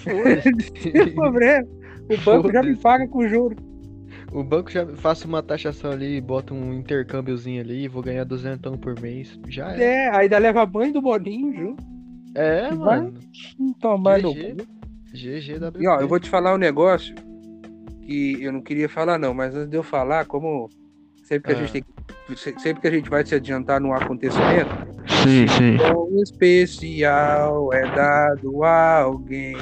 [0.82, 1.68] Tem problema.
[2.08, 3.58] O banco já me paga com juros.
[4.32, 8.98] O banco já faz uma taxação ali, bota um intercâmbiozinho ali, vou ganhar duzentão por
[9.00, 9.38] mês.
[9.48, 9.82] Já é.
[9.82, 11.93] É, ainda leva banho do Boninho junto.
[12.34, 13.00] É, Vai.
[13.00, 13.14] mano.
[13.80, 14.56] Tomar no GG.
[15.72, 15.82] cu.
[15.82, 17.14] E ó, eu vou te falar um negócio
[18.02, 20.68] que eu não queria falar, não, mas antes de eu falar, como
[21.22, 21.66] sempre que a Ah.
[21.66, 21.84] gente tem
[22.58, 24.70] sempre que a gente vai se adiantar num acontecimento,
[25.22, 25.76] Sim, sim.
[25.94, 29.56] um especial é dado a alguém.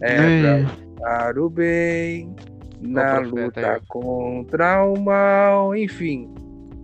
[0.00, 0.64] É
[1.00, 2.34] para o bem,
[2.80, 3.80] na luta aí?
[3.88, 6.28] contra o mal, enfim.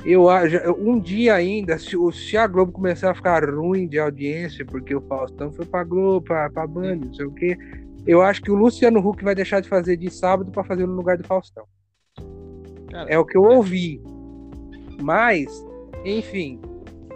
[0.05, 4.65] Eu acho, um dia ainda, se, se a Globo começar a ficar ruim de audiência,
[4.65, 7.57] porque o Faustão foi pra Globo, pra, pra Band, não sei o quê,
[8.07, 10.95] eu acho que o Luciano Huck vai deixar de fazer de sábado pra fazer no
[10.95, 11.65] lugar do Faustão.
[12.91, 14.01] Cara, É o que eu ouvi.
[15.01, 15.65] Mas,
[16.05, 16.61] enfim,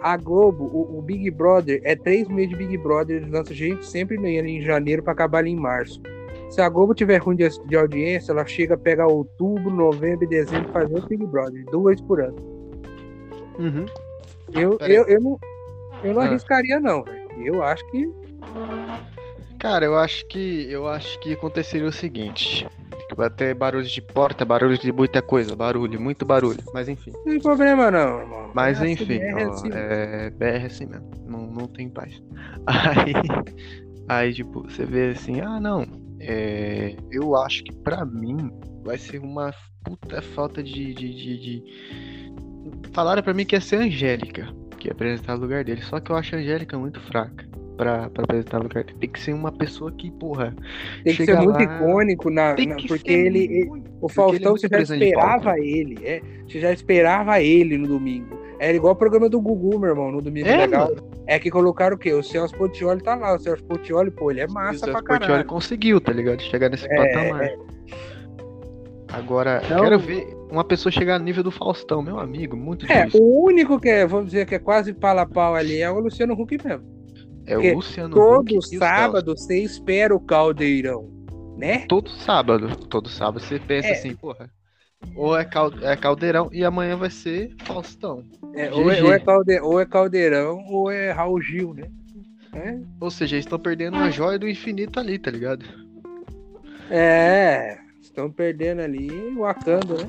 [0.01, 3.85] a Globo, o, o Big Brother, é três meses de Big Brother, eles lançam gente
[3.85, 6.01] sempre em janeiro pra acabar ali em março.
[6.49, 10.27] Se a Globo tiver ruim de, de audiência, ela chega a pegar outubro, novembro e
[10.27, 12.58] dezembro e fazer o Big Brother, duas por ano.
[13.59, 13.85] Uhum.
[14.53, 14.95] Eu, Peraí.
[14.95, 15.37] eu, eu não,
[16.03, 16.25] eu não Ah.
[16.25, 17.19] arriscaria, não, velho.
[17.43, 18.09] Eu acho que.
[19.59, 22.65] Cara, eu acho que eu acho que aconteceria o seguinte.
[23.15, 26.59] Vai ter barulho de porta, barulho de muita coisa, barulho, muito barulho.
[26.73, 27.11] Mas enfim.
[27.13, 28.51] Não tem problema, não, irmão.
[28.53, 29.69] Mas É assim, enfim, é ó, assim.
[29.73, 31.11] é BR assim mesmo.
[31.25, 32.13] Não, não tem paz.
[32.67, 33.13] Aí,
[34.07, 35.85] aí, tipo, você vê assim, ah não.
[36.19, 38.49] é, eu acho que pra mim
[38.83, 40.93] vai ser uma puta falta de.
[40.93, 41.63] de, de, de-
[42.93, 45.81] Falaram pra mim que ia ser a Angélica, que ia apresentar o lugar dele.
[45.83, 48.97] Só que eu acho a Angélica muito fraca pra, pra apresentar o lugar dele.
[48.99, 50.55] Tem que ser uma pessoa que, porra.
[51.03, 54.35] Tem que ser muito lá, icônico, na, na- que porque ele, muito- O Porque Faustão,
[54.37, 56.21] ele é muito você já esperava ele, é.
[56.47, 58.39] Você já esperava ele no domingo.
[58.59, 60.89] Era igual o programa do Gugu, meu irmão, no Domingo É, Legal.
[60.89, 61.09] mano.
[61.27, 62.11] É que colocaram o quê?
[62.13, 63.35] O Celso Portioli tá lá.
[63.35, 65.45] O Celso Portioli, pô, ele é E o massa Celso pra caralho.
[65.45, 66.41] conseguiu, tá ligado?
[66.41, 67.49] Chegar nesse É, patamar.
[69.11, 73.05] Agora, Então- quero ver uma pessoa chegar no nível do Faustão, meu amigo, muito É,
[73.05, 73.25] difícil.
[73.25, 76.33] o único que é, vamos dizer, que é quase pala pau ali é o Luciano
[76.33, 76.85] Huck mesmo.
[77.45, 81.09] É porque o Luciano Todo Huck sábado você espera o caldeirão,
[81.57, 81.85] né?
[81.87, 82.75] Todo sábado.
[82.87, 83.91] Todo sábado você pensa É.
[83.93, 84.49] assim, porra.
[85.15, 85.47] Ou é,
[85.83, 88.21] é caldeirão e amanhã vai ser Faustão.
[88.53, 91.87] É, ou, é, ou é ou é caldeirão ou é Raul Gil, né?
[92.53, 95.63] É, Ou seja, eles estão perdendo uma joia do infinito ali, tá ligado?
[96.89, 97.77] É,
[98.19, 100.07] estão perdendo ali o Wakanda, né?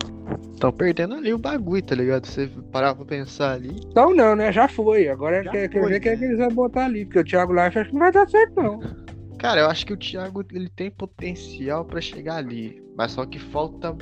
[0.52, 2.26] Estão perdendo ali o bagulho, tá ligado?
[2.26, 3.74] Você parar pra pensar ali.
[3.88, 4.52] Então não, né?
[4.52, 5.08] Já foi.
[5.08, 6.18] Agora Já quer, quer ver quem é né?
[6.18, 8.56] que eles vão botar ali, porque o Thiago Life acho que não vai dar certo,
[8.56, 8.80] não.
[9.38, 12.82] Cara, eu acho que o Thiago ele tem potencial pra chegar ali.
[12.96, 13.98] Mas só que falta um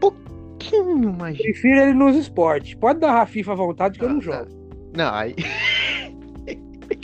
[0.00, 1.36] pouquinho mais.
[1.36, 2.74] Prefiro ele nos esportes.
[2.74, 4.48] Pode dar a FIFA à vontade que eu não Ah, jogo.
[4.96, 5.34] Não, aí.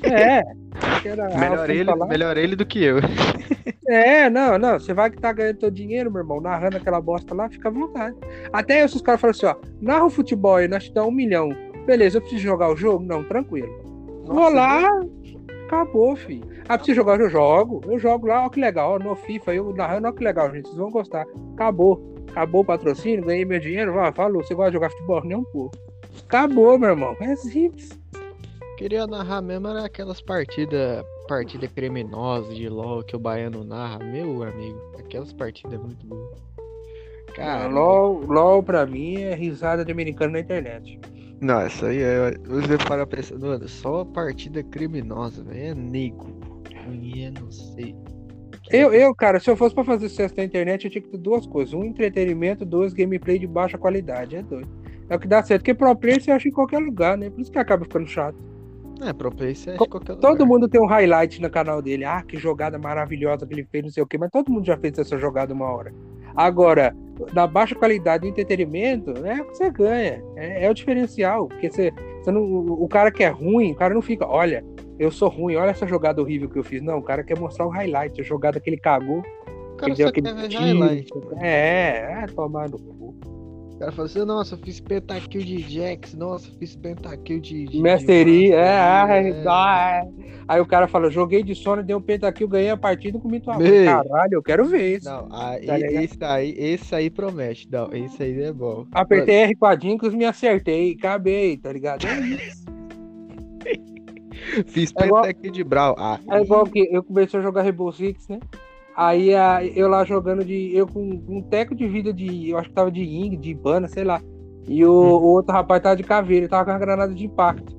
[0.03, 0.43] É.
[1.39, 2.97] Melhor ele, melhor ele do que eu.
[3.89, 4.79] É, não, não.
[4.79, 7.73] Você vai que tá ganhando teu dinheiro, meu irmão, narrando aquela bosta lá, fica à
[7.73, 8.15] vontade.
[8.53, 11.49] Até esses caras falam assim, ó, narra o futebol aí, nós te damos um milhão.
[11.87, 13.03] Beleza, eu preciso jogar o jogo?
[13.03, 13.69] Não, tranquilo.
[14.27, 14.87] Vou lá,
[15.65, 16.47] acabou, filho.
[16.69, 17.81] Ah, preciso jogar, eu jogo.
[17.87, 20.67] Eu jogo lá, ó que legal, ó, no FIFA, eu narrando, ó que legal, gente,
[20.67, 21.25] vocês vão gostar.
[21.55, 22.15] Acabou.
[22.31, 25.25] Acabou o patrocínio, ganhei meu dinheiro, vai, falou, você gosta de jogar futebol?
[25.25, 25.75] Nem um pouco.
[26.27, 27.17] Acabou, meu irmão.
[27.21, 27.99] É simples.
[28.79, 34.45] Queria narrar mesmo era aquelas partidas, partida criminosa de LOL que o baiano narra, meu
[34.45, 34.81] amigo.
[34.97, 36.39] Aquelas partidas muito boas.
[37.35, 41.01] Cara, LOL, LOL pra mim é risada de americano na internet.
[41.41, 42.39] Não, isso aí é.
[42.47, 45.61] Você para pensando, mano, só partida criminosa, velho.
[45.61, 46.29] É nego.
[46.71, 47.97] É, não sei.
[48.71, 51.19] Eu, eu, cara, se eu fosse pra fazer sucesso na internet, eu tinha que ter
[51.19, 51.75] duas coisas.
[51.75, 54.37] Um, entretenimento, dois, gameplay de baixa qualidade.
[54.37, 54.71] É doido.
[55.11, 55.63] É o que dá certo.
[55.63, 57.29] Porque pro player você acha em qualquer lugar, né?
[57.29, 58.39] Por isso que acaba ficando chato.
[59.01, 59.13] É,
[59.75, 60.17] em qualquer lugar.
[60.17, 62.05] Todo mundo tem um highlight no canal dele.
[62.05, 64.19] Ah, que jogada maravilhosa que ele fez, não sei o quê.
[64.19, 65.93] Mas todo mundo já fez essa jogada uma hora.
[66.35, 66.95] Agora,
[67.33, 70.23] na baixa qualidade do entretenimento, é o que você ganha.
[70.37, 71.49] É, é o diferencial.
[71.49, 71.93] Porque você,
[72.23, 74.65] você não, o o cara que é ruim, o cara não fica, olha,
[74.99, 76.83] eu sou ruim, olha essa jogada horrível que eu fiz.
[76.83, 79.23] Não, o cara quer mostrar o highlight, a jogada que ele cagou.
[79.77, 81.11] cara deu só aquele quer ver highlight.
[81.41, 83.38] É, é, tomar no cu.
[83.79, 87.65] O cara fala assim, nossa, eu fiz pentakill de Jax, nossa, fiz pentakill de...
[87.65, 90.09] de de é, Mastery, ai, ai.
[90.49, 93.59] Aí o cara fala, joguei de sono, dei um pentakill, ganhei a partida com amor.
[93.63, 93.85] Meu.
[93.85, 95.09] Caralho, eu quero ver isso.
[95.09, 96.03] Não, aí, Tá ligado?
[96.05, 97.69] esse aí, esse aí promete.
[97.71, 98.85] Não, esse aí é bom.
[98.91, 102.05] Apertei R com a Dinkles, me acertei, acabei, tá ligado?
[102.05, 102.65] É isso.
[104.67, 105.95] Fiz É igual- pentakill de Brawl.
[105.97, 108.41] Ah, É igual que eu comecei a jogar Rainbow Six, né?
[109.01, 110.75] Aí a- eu lá jogando de.
[110.77, 112.51] Eu com um teco de vida de.
[112.51, 114.21] Eu acho que tava de Ying, de Ibana, sei lá.
[114.67, 115.23] E o, Hum.
[115.23, 117.77] o outro rapaz tava de caveira, ele tava com uma granada de impacto.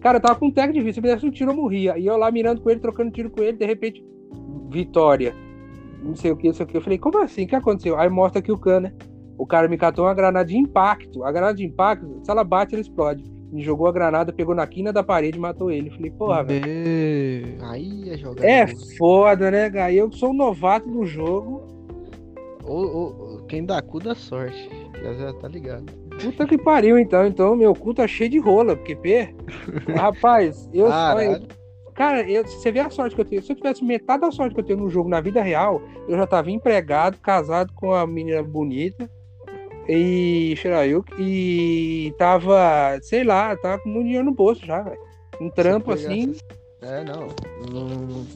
[0.00, 0.92] Cara, eu tava com um teco de vida.
[0.92, 1.98] Se eu me desse um tiro, eu morria.
[1.98, 4.00] E eu lá mirando com ele, trocando tiro com ele, de repente,
[4.70, 5.34] vitória.
[6.04, 6.76] Não sei o que, não sei o que.
[6.76, 7.44] Eu falei, como assim?
[7.44, 7.98] O que aconteceu?
[7.98, 8.92] Aí mostra aqui o can, né?
[9.36, 11.24] O cara me catou uma granada de impacto.
[11.24, 13.24] A granada de impacto, se ela bate, ela explode.
[13.52, 15.90] Me jogou a granada, pegou na quina da parede e matou ele.
[15.90, 16.64] Falei, porra, velho.
[17.62, 18.44] Aí é jogar.
[18.44, 19.92] É foda, né, cara?
[19.92, 21.62] Eu sou um novato do jogo.
[22.64, 24.68] Ou, ou- ou quem dá cu dá sorte.
[25.02, 25.86] Já, já tá ligado.
[26.22, 27.26] Puta que pariu, então.
[27.26, 29.34] Então, meu cu tá cheio de rola, porque pê.
[29.96, 30.94] Rapaz, eu só.
[31.94, 33.42] Cara, eu, você vê a sorte que eu tenho.
[33.42, 36.16] Se eu tivesse metade da sorte que eu tenho no jogo na vida real, eu
[36.16, 39.10] já tava empregado, casado com uma menina bonita.
[39.92, 40.54] E.
[40.56, 41.12] Shirayuki.
[41.18, 44.98] E tava, sei lá, tava com muito dinheiro no bolso já, velho.
[45.40, 46.30] Um trampo pegar assim.
[46.30, 47.26] essas- É, não.
[47.70, 47.88] Não,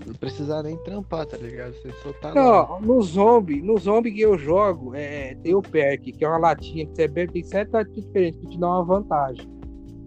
[0.07, 1.73] não precisar nem trampar, tá ligado?
[1.75, 2.35] Você só tá lá.
[2.35, 6.37] Não, no zombie, no zombie que eu jogo, é, tem o perk, que é uma
[6.39, 9.47] latinha que você bebe, tem sete latinhas diferentes que te dá uma vantagem.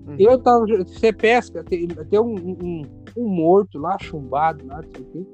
[0.07, 0.15] Uhum.
[0.19, 0.65] Eu tava.
[0.67, 2.81] Você pesca, tem, tem um, um,
[3.17, 5.25] um morto lá, chumbado, lá, não sei o quê.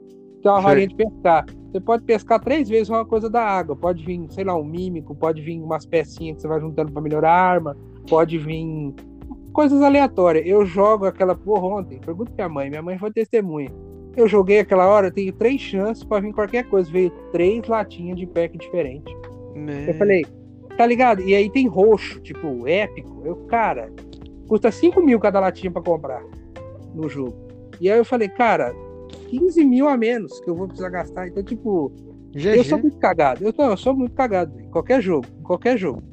[0.41, 0.64] Tem uma Sei.
[0.64, 1.45] varinha de pescar.
[1.74, 3.76] Você pode pescar três vezes uma coisa da água.
[3.76, 7.02] Pode vir, sei lá, um mímico, pode vir umas pecinhas que você vai juntando pra
[7.02, 7.76] melhorar a arma,
[8.08, 8.94] pode vir
[9.52, 10.46] coisas aleatórias.
[10.46, 12.00] Eu jogo aquela porra ontem.
[12.00, 13.72] Pergunta pra minha mãe, minha mãe foi testemunha.
[14.16, 16.92] Eu joguei aquela hora, tenho três chances pra vir qualquer coisa.
[16.92, 19.12] Veio três latinhas de pack diferente.
[19.88, 20.24] Eu falei,
[20.78, 21.24] tá ligado?
[21.24, 23.24] E aí tem roxo, tipo, épico.
[23.26, 23.92] Eu, cara,
[24.48, 26.24] custa 5 mil cada latinha pra comprar
[26.94, 27.34] no jogo.
[27.82, 28.76] E aí eu falei, cara,
[29.40, 31.28] 15 mil a menos que eu vou precisar gastar.
[31.28, 31.92] Então, tipo,
[32.34, 32.82] eu sou GG.
[32.84, 33.44] muito cagado.
[33.44, 34.60] Eu, não, eu sou muito cagado.
[34.60, 35.26] Em qualquer jogo.
[35.40, 36.04] Em qualquer jogo.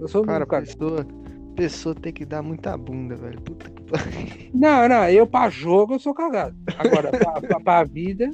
[0.00, 0.66] Eu sou Cara, muito cagado.
[0.66, 1.06] pessoa,
[1.56, 3.40] pessoa tem que dar muita bunda, velho.
[3.42, 4.50] Puta que pariu.
[4.54, 6.56] Não, não, eu pra jogo eu sou cagado.
[6.78, 8.30] Agora, pra, pra, pra vida.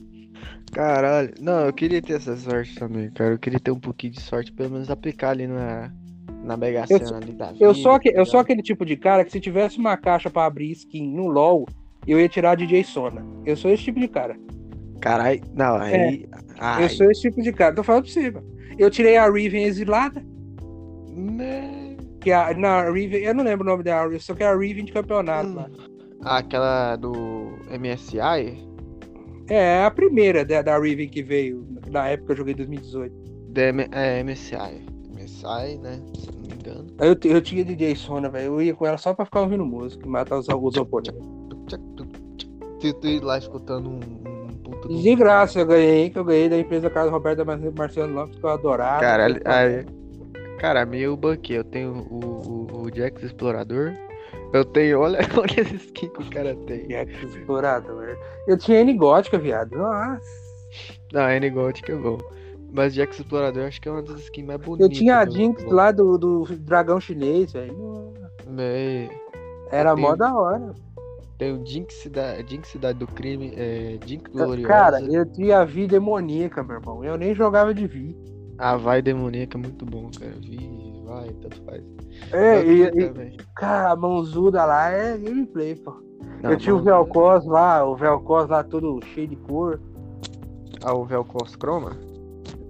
[0.73, 1.33] Caralho.
[1.41, 3.35] Não, eu queria ter essa sorte também, cara.
[3.35, 5.93] Eu queria ter um pouquinho de sorte, pelo menos aplicar ali na,
[6.43, 7.65] na Mega Eu Sena ali da vida.
[7.65, 8.45] Eu sou, aque- tá eu sou ligado?
[8.45, 11.67] aquele tipo de cara que se tivesse uma caixa pra abrir skin no LoL,
[12.13, 13.25] eu ia tirar a DJ Sona.
[13.47, 14.37] Eu sou esse tipo de cara.
[15.01, 15.41] Caralho.
[15.55, 16.27] Não, aí.
[16.79, 16.85] É.
[16.85, 17.75] Eu sou esse tipo de cara.
[17.75, 18.47] Tô falando pra você, mano.
[18.79, 20.25] Eu tirei a Riven exilada,
[21.13, 21.97] Né?
[22.21, 24.57] que a, na Riven, eu não lembro o nome dela, eu só que é a
[24.57, 25.55] Riven de campeonato Hum.
[25.57, 25.71] lá.
[26.23, 28.19] Ah, aquela do MSI?
[29.47, 33.15] É, a primeira da, da Riven que veio, na época eu joguei em 2018.
[33.51, 34.57] Da M- é, MSI.
[35.15, 36.01] MSI, né?
[36.19, 36.87] Se não me engano.
[36.99, 38.47] Eu, eu tinha DJ Sona, velho.
[38.47, 41.21] Eu ia com ela só pra ficar ouvindo música e matar os, os oponentes.
[42.89, 46.59] Ir lá escutando um, um puta do- De graça eu ganhei, que eu ganhei da
[46.59, 49.01] empresa Carlos Roberto Mar- Marciano Lopes, que eu adorava.
[49.01, 49.87] Cara, aí,
[50.59, 51.59] cara, a minha eu banquei.
[51.59, 53.93] Eu tenho o, o, o Jax Explorador.
[54.53, 56.87] Eu tenho, olha, olha esse skin que o cara tem.
[56.87, 58.17] Que explorador.
[58.47, 59.77] Eu tinha N gótica, viado.
[59.77, 60.45] Nossa.
[61.13, 62.19] Não, a N-Gothic é bom.
[62.73, 64.89] Mas Jax Explorador eu acho que é uma das skins mais bonitas.
[64.91, 68.13] Eu tinha a do- Jinx do- lá do, do dragão chinês, velho.
[69.71, 70.75] Era mó da hora.
[71.39, 74.69] Tem o Jinx da Jinx Cidade do Crime, é, Jinx Gloriosa.
[74.69, 77.05] Cara, eu tinha Vi demoníaca, meu irmão.
[77.05, 78.17] Eu nem jogava de Vi.
[78.57, 80.33] A Vai Demoníaca é muito bom, cara.
[80.41, 81.83] Vi, vai, tanto faz.
[82.33, 85.93] É, e, e- cara, a mãozuda lá é gameplay, pô.
[86.41, 89.81] Não, eu tinha o Velcos lá, o Velcos lá todo cheio de cor.
[90.85, 91.97] Ah, o Velcos Chroma?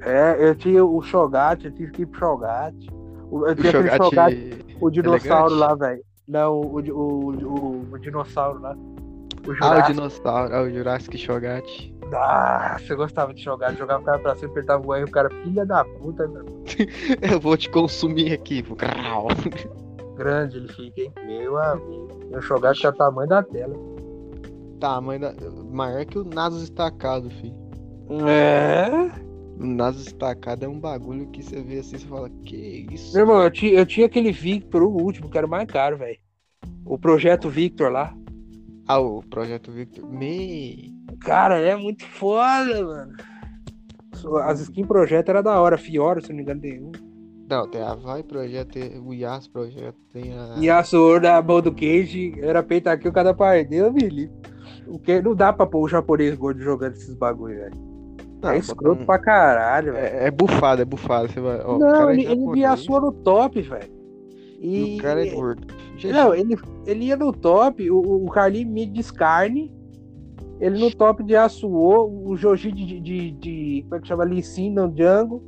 [0.00, 2.74] É, eu tinha o Shogat, eu tive que ir pro Shogat.
[3.30, 4.34] O- Eu O tinha aquele Shogat Shogat,
[4.80, 5.60] o dinossauro elegante?
[5.60, 6.02] lá, velho.
[6.26, 8.74] Não, o, o, o, o dinossauro lá.
[9.46, 9.92] O Ah, o Jurassic.
[9.92, 11.94] dinossauro, ah, o Jurassic Shogat.
[12.10, 15.28] Nossa, eu gostava de jogar, jogava o cara pra cima, apertava o R, o cara,
[15.42, 16.44] filha da puta, meu.
[17.20, 18.62] Eu vou te consumir aqui.
[18.62, 19.28] Grau.
[20.16, 21.12] Grande ele fica, hein?
[21.26, 22.08] Meu amigo.
[22.30, 23.74] Eu jogar que é o tamanho da tela.
[24.80, 25.34] Tamanho da...
[25.72, 27.54] Maior que o Nasus estacado, filho.
[28.28, 29.10] É.
[29.58, 33.12] O Nasus estacado é um bagulho que você vê assim e fala, que isso?
[33.12, 35.96] Meu irmão, eu tinha, eu tinha aquele Victor, o último, que era o mais caro,
[35.96, 36.18] velho.
[36.84, 38.14] O projeto Victor lá.
[38.86, 40.06] Ah, o Projeto Victor.
[40.10, 40.92] Me...
[41.20, 43.12] Cara, é muito foda, mano.
[44.44, 46.92] As skins projeto era da hora, Fiora, se não me engano, tem um.
[47.48, 50.84] Não, tem a Vai Projeto, tem o Yas Projeto, tem a...
[50.84, 53.64] Sword da mão do Cage era peito aqui o cada par.
[53.64, 54.34] Deus me livre.
[54.86, 57.93] O que não dá pra pôr o japonês gordo jogando esses bagulho, velho.
[58.44, 60.04] Não, é escroto um- pra caralho, velho.
[60.04, 61.28] É, é bufado, é bufado.
[61.28, 63.92] Você vai, ó, Não, é ele, ele sua no top, velho.
[64.60, 64.96] E.
[64.98, 65.66] O cara é gordo.
[66.04, 69.72] Não, ele, ele ia no top, o, o Carlinhos mid de Scarne,
[70.60, 74.24] ele no top de Asuo, o Joji de, de, de- Como é que chama?
[74.24, 75.42] Lissin no Django.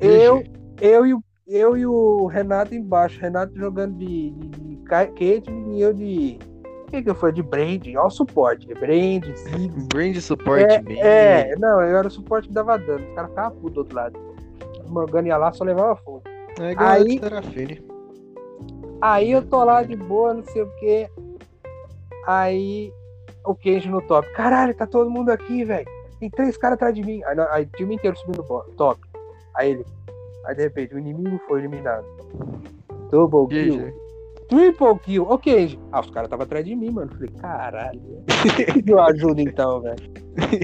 [0.00, 0.42] Eu,
[0.80, 3.20] eu, e o, eu e o Renato embaixo.
[3.20, 6.38] Renato jogando de, de, de Ka- Caitlyn e eu de.
[6.88, 7.30] O que, que eu fui?
[7.30, 7.86] De Brand.
[7.86, 8.66] Olha o suporte.
[8.66, 9.86] Brand, Ziggs.
[9.88, 10.64] Brand suporte
[10.98, 13.06] É, é, não, eu era o suporte que dava dano.
[13.06, 14.18] Os caras ficavam putos do outro lado.
[14.86, 16.22] O Morgana ia lá, só levava fogo.
[16.58, 17.18] É igual Aí-.
[17.18, 17.84] Serafine.
[19.02, 21.08] Aí eu tô lá de boa, não sei o que.
[22.26, 22.90] Aí
[23.44, 24.26] o Kenji no top.
[24.32, 25.86] Caralho, tá todo mundo aqui, velho.
[26.18, 27.22] Tem três caras atrás de mim.
[27.24, 28.98] Aí, não, aí o time inteiro subindo no top.
[29.54, 29.86] Aí ele.
[30.46, 32.06] Aí de repente o inimigo foi eliminado.
[33.10, 34.07] Double kill.
[34.48, 35.38] Triple kill.
[35.38, 35.78] Kenji.
[35.92, 37.10] Ah, os caras estavam atrás de mim, mano.
[37.12, 38.24] Falei, caralho.
[38.86, 39.96] Eu ajudo então, velho.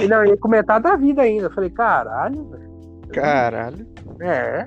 [0.02, 1.50] E não, ia com metade da vida ainda.
[1.50, 2.70] Falei, caralho, velho.
[3.12, 3.86] Caralho.
[4.20, 4.66] É.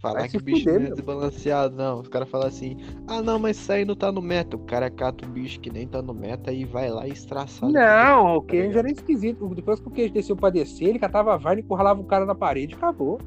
[0.00, 2.00] Falar que o bicho fuder, não é desbalanceado, não.
[2.00, 4.56] Os caras falam assim, ah não, mas isso aí não tá no meta.
[4.56, 7.72] O cara cata o bicho que nem tá no meta e vai lá e estraçalha.
[7.72, 8.78] Não, o Tá ligado?
[8.78, 9.46] era esquisito.
[9.54, 12.34] Depois que o Kenji desceu pra descer, ele catava a Vine, encurralava o cara na
[12.34, 13.18] parede e acabou.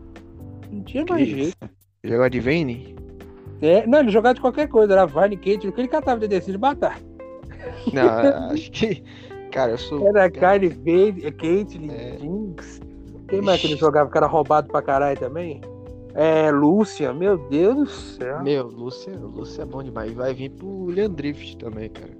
[0.72, 1.56] Não tinha mais jeito.
[2.04, 2.95] Jogou de Vayne?
[3.64, 6.28] É, não, ele jogava de qualquer coisa, era Vine, Kenji, o que ele catava de
[6.28, 6.95] descer, ele batava.
[7.93, 9.01] Não, acho que.
[9.51, 10.05] Cara, eu sou.
[10.05, 12.18] Era Carne Vade, Caitlyn, É.
[12.20, 12.82] Jinx.
[13.30, 15.61] Quem mais que ele jogava que era roubado pra caralho também?
[16.14, 18.43] É, Lúcia, meu Deus do céu.
[18.43, 20.11] Meu, Lúcia, Lúcia é bom demais.
[20.11, 22.11] E vai vir pro William Drift também, cara.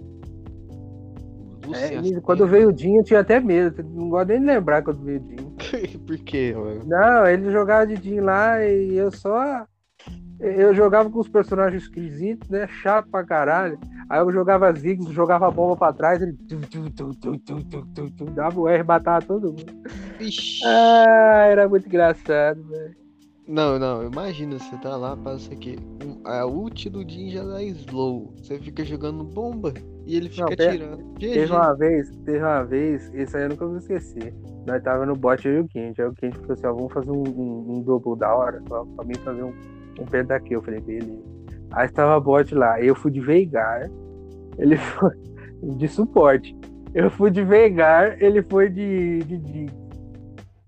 [1.76, 3.84] É, Lúcia, e quando veio o Dinho, eu tinha até medo.
[3.94, 5.54] Não gosto nem de lembrar quando veio o Dinho.
[6.08, 6.82] Por quê, mano?
[6.86, 9.66] Não, ele jogava de Jin lá e eu só.
[10.44, 12.68] Eu jogava com os personagens esquisitos, né?
[12.68, 13.80] Chato pra caralho.
[14.10, 16.34] Aí eu jogava Ziggs, jogava a bomba pra trás, ele.
[16.34, 19.66] Tu, tu, tu, tu, tu, tu, tu, tu, dava o R e matava todo mundo.
[20.20, 20.60] Ixi.
[20.66, 22.94] Ah, era muito engraçado, velho.
[23.48, 25.78] Não, não, imagina, você tá lá, passa aqui.
[26.06, 28.34] um- A ult do Jin já dá slow.
[28.38, 29.74] Você fica jogando bomba
[30.06, 31.14] e ele fica Não, tirando.
[31.20, 34.34] Teve uma vez, teve uma vez, isso aí eu nunca vou esquecer.
[34.66, 36.02] Nós tava no bot eu e o Kenji.
[36.02, 38.86] Aí o Kenji falou assim: ó, vamos fazer um, um, um double da hora, pra,
[38.86, 39.54] pra mim fazer um,
[40.00, 40.60] um pentakill.
[40.60, 41.22] Eu falei, beleza.
[41.72, 43.90] Aí estava bot lá, eu fui de Veigar,
[44.58, 45.12] ele foi
[45.76, 46.56] de suporte.
[46.94, 49.66] Eu fui de Veigar, ele foi de, de, de...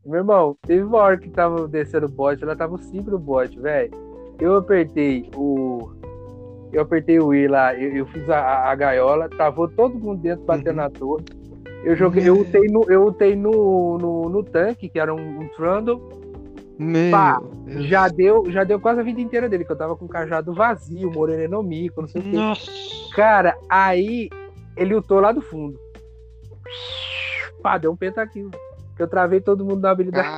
[0.05, 3.59] Meu irmão, teve uma hora que tava descendo o bot, ela tava cinco no bot,
[3.59, 3.91] velho.
[4.39, 5.91] Eu apertei o.
[6.73, 10.21] Eu apertei o I lá, eu, eu fiz a, a- a gaiola, travou todo mundo
[10.21, 10.75] dentro, batendo Uhum.
[10.75, 11.23] na torre.
[11.83, 15.47] Eu joguei, eu utei no, eu utei no, no, no tanque, que era um, um
[15.55, 16.01] Trundle.
[16.77, 17.85] Meu, Pá, Deus.
[17.85, 20.53] Já deu, já deu quase a vida inteira dele, que eu tava com o cajado
[20.53, 22.35] vazio, moreno no mico, não sei o que.
[22.35, 22.71] Nossa.
[23.15, 24.29] Cara, aí
[24.75, 25.79] ele lutou lá do fundo.
[27.61, 28.51] Pá, deu um pentakill.
[28.95, 30.29] Que eu travei todo mundo na habilidade.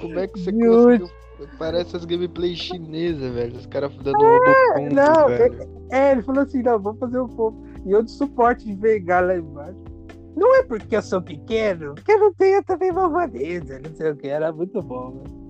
[0.00, 1.10] Como é que você conseguiu?
[1.58, 3.56] Parece as gameplay chinesas, velho.
[3.56, 5.68] Os caras dando um robocombo, não, velho.
[5.90, 7.64] É, ele falou assim: não, vamos fazer um pouco.
[7.84, 9.91] E eu de suporte de Veigar lá embaixo.
[10.36, 14.16] Não é porque eu sou pequeno, que eu não tenho também malvadeza, não sei o
[14.16, 15.42] que, era muito bom, né?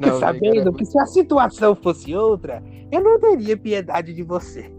[0.00, 2.62] É sabendo muito que se a situação fosse outra,
[2.92, 4.70] eu não teria piedade de você.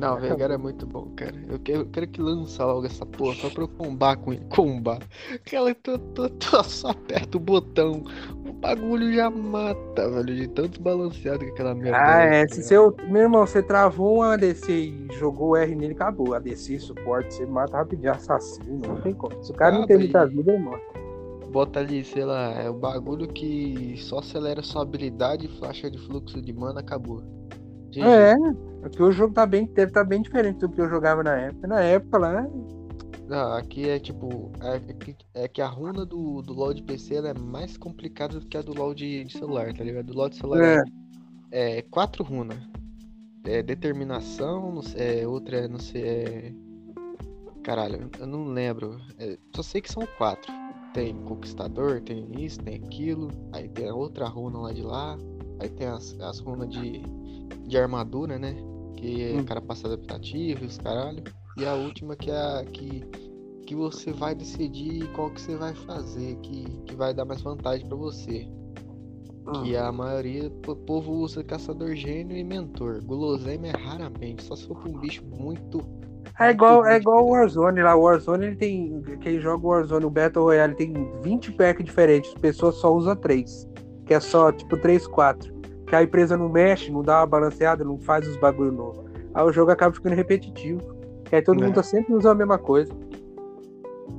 [0.00, 1.34] Não, Veigar é muito bom, cara.
[1.48, 4.44] Eu quero, eu quero que lança logo essa porra só pra eu combar com ele.
[4.50, 5.00] Combar.
[5.34, 8.02] Aquela tu, tu, tu só aperta o botão.
[8.48, 10.34] O bagulho já mata, velho.
[10.36, 11.98] De tanto balanceado que aquela merda.
[11.98, 12.46] Ah, é, é.
[12.46, 16.34] tá Se seu, meu irmão, você travou um ADC e jogou o R nele, acabou.
[16.34, 19.42] ADC, suporte, você mata rapidinho, assassino, não tem como.
[19.44, 20.82] Se o cara não Ah, tem mas- muita vida, ele morre.
[21.50, 26.42] Bota ali, sei lá, é o bagulho que só acelera sua habilidade, faixa de fluxo
[26.42, 27.22] de mana, acabou.
[27.96, 28.06] GG.
[28.06, 28.36] É,
[28.82, 31.66] porque o jogo tá bem, deve tá bem diferente do que eu jogava na época.
[31.66, 32.48] Na época lá,
[33.28, 34.52] Não, aqui é tipo.
[34.60, 38.46] É, é que, é a runa do, do LoL de PC é mais complicada do
[38.46, 40.06] que a do LoL de, de celular, tá ligado?
[40.06, 40.82] Do LoL de celular É.
[41.50, 42.58] é, é quatro runas.
[43.44, 46.52] É determinação, não sei, é, outra é, não sei, é.
[47.62, 49.00] Caralho, eu não lembro.
[49.18, 50.52] É, só sei que são quatro.
[50.92, 53.30] Tem conquistador, tem isso, tem aquilo.
[53.52, 55.18] Aí tem a outra runa lá de lá.
[55.60, 57.02] Aí tem as, as runas de,
[57.66, 58.56] de armadura, né?
[58.96, 59.44] Que é Hum.
[59.44, 61.22] cara passa adaptativo e os caralho.
[61.58, 63.02] E a última que é a que,
[63.66, 67.86] que você vai decidir qual que você vai fazer, que, que vai dar mais vantagem
[67.86, 68.48] pra você.
[69.62, 73.00] Que a maioria do povo usa caçador gênio e mentor.
[73.04, 75.80] Guloseima é raramente, só se for pra um bicho muito.
[76.40, 77.30] É igual, muito é igual o.
[77.30, 77.94] Warzone lá.
[77.94, 79.00] O Warzone ele tem.
[79.20, 80.92] Quem joga o Warzone, o Battle Royale, tem
[81.22, 82.30] 20 packs diferentes.
[82.34, 83.68] As pessoas só usam 3.
[84.04, 85.54] Que é só tipo 3, 4.
[85.86, 89.04] Que a empresa não mexe, não dá uma balanceada, não faz os bagulho novo.
[89.34, 90.80] Aí o jogo acaba ficando repetitivo.
[91.24, 91.66] Que aí todo É.
[91.66, 92.92] mundo tá sempre usando a mesma coisa.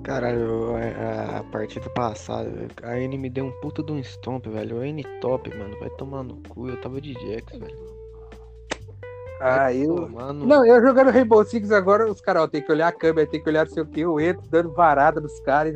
[0.04, 2.50] Caralho, a, a partida passada,
[2.84, 4.78] a N me deu um puta de um stomp, velho.
[4.78, 5.78] O N top, mano.
[5.80, 6.70] Vai tomar no cu.
[6.70, 7.97] Eu tava de Jax, velho.
[9.40, 10.10] Ah, eu.
[10.34, 13.42] Não, eu jogando Rainbow Six agora, os caras, ó, tem que olhar a câmera, tem
[13.42, 15.74] que olhar não sei o que, eu entro dando varada nos caras.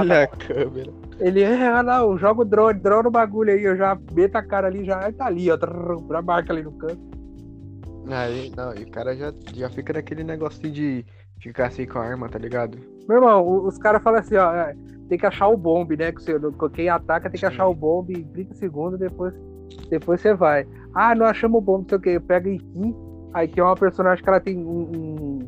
[0.00, 0.92] Olha a câmera.
[1.18, 4.42] Ele, é, olha lá, eu jogo drone, drone no bagulho aí, eu já meto a
[4.42, 6.98] cara ali, já tá ali, ó, já marca ali no canto.
[8.08, 11.06] Aí, não, e o cara já, já fica naquele negocinho de
[11.40, 12.78] ficar assim com a arma, tá ligado?
[13.08, 14.76] Meu irmão, os caras falam assim, ó, é,
[15.08, 16.12] tem que achar o bombe, né?
[16.74, 19.34] Quem ataca tem que achar o bombe em 30 segundos, depois,
[19.88, 20.66] depois você vai.
[20.94, 22.20] Ah, não achamos o bombe, não sei o que.
[22.20, 22.94] Pega aqui,
[23.32, 25.38] aí que é uma personagem que ela tem um, um,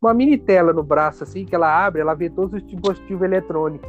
[0.00, 3.88] uma mini tela no braço, assim, que ela abre, ela vê todos os dispositivos eletrônicos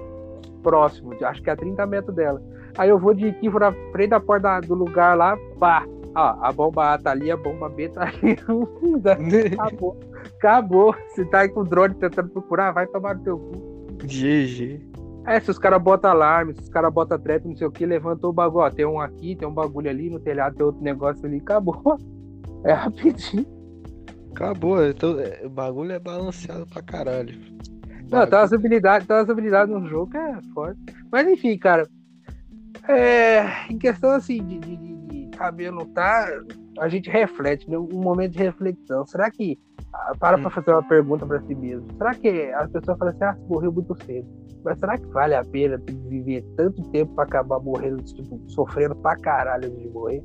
[0.64, 2.42] próximos, acho que é a 30 metros dela.
[2.78, 6.52] Aí eu vou de aqui, vou na frente da porta do lugar lá, pá, a
[6.52, 8.38] bomba A tá ali, a bomba B tá ali.
[9.60, 10.00] Acabou.
[10.38, 10.96] Acabou.
[11.10, 13.98] Você tá aí com o drone tentando procurar, vai tomar no teu cu.
[14.04, 14.95] GG.
[15.26, 17.86] É, se os caras botam alarme, se os caras botam trap, não sei o que,
[17.86, 18.66] levantou o bagulho.
[18.66, 21.82] Ó, tem um aqui, tem um bagulho ali, no telhado tem outro negócio ali, acabou.
[22.64, 23.46] É rapidinho.
[24.32, 27.40] Acabou, então, é, o bagulho é balanceado pra caralho.
[28.10, 30.82] Não, tem umas habilidades, tem umas habilidades no jogo que é forte.
[31.12, 31.88] Mas enfim, cara.
[32.88, 36.28] É, em questão assim de, de, cabelo tá,
[36.80, 37.78] a gente reflete, né?
[37.78, 39.06] um momento de reflexão.
[39.06, 39.60] Será que
[40.20, 40.52] para para hum.
[40.52, 41.88] fazer uma pergunta para si mesmo?
[41.98, 44.28] Será que as pessoas falam assim, ah, morreu muito cedo?
[44.64, 49.16] Mas será que vale a pena viver tanto tempo para acabar morrendo, tipo, sofrendo pra
[49.16, 50.24] caralho de morrer?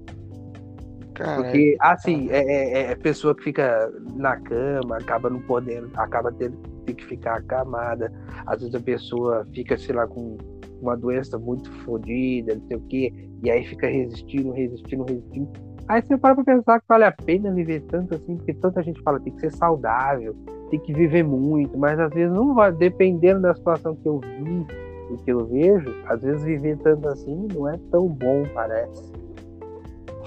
[1.37, 6.57] Porque, assim, é, é, é, pessoa que fica na cama, acaba não podendo, acaba tendo
[6.87, 8.11] que ficar acamada.
[8.47, 10.39] Às vezes a pessoa fica, sei lá, com
[10.81, 13.13] uma doença muito fodida, não sei o quê,
[13.43, 15.51] e aí fica resistindo, resistindo, resistindo.
[15.91, 19.03] Aí você para pra pensar que vale a pena viver tanto assim, porque tanta gente
[19.03, 20.37] fala tem que ser saudável,
[20.71, 24.67] tem que viver muito, mas às vezes não vai, dependendo da situação que eu vi
[25.13, 29.13] e que eu vejo, às vezes viver tanto assim não é tão bom, parece.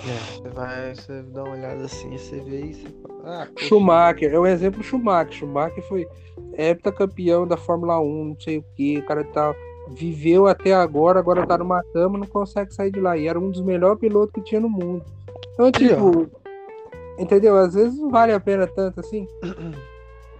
[0.05, 2.85] É, você vai, você dá uma olhada assim, você vê isso.
[3.23, 5.31] Ah, Schumacher, é um exemplo Schumacher.
[5.31, 6.05] Schumacher foi
[6.57, 9.55] heptacampeão da Fórmula 1, não sei o que, o cara tá
[9.87, 13.15] viveu até agora, agora tá numa cama, não consegue sair de lá.
[13.15, 15.05] E era um dos melhores pilotos que tinha no mundo.
[15.53, 16.29] Então, tipo,
[17.17, 17.55] entendeu?
[17.57, 19.27] Às vezes não vale a pena tanto assim.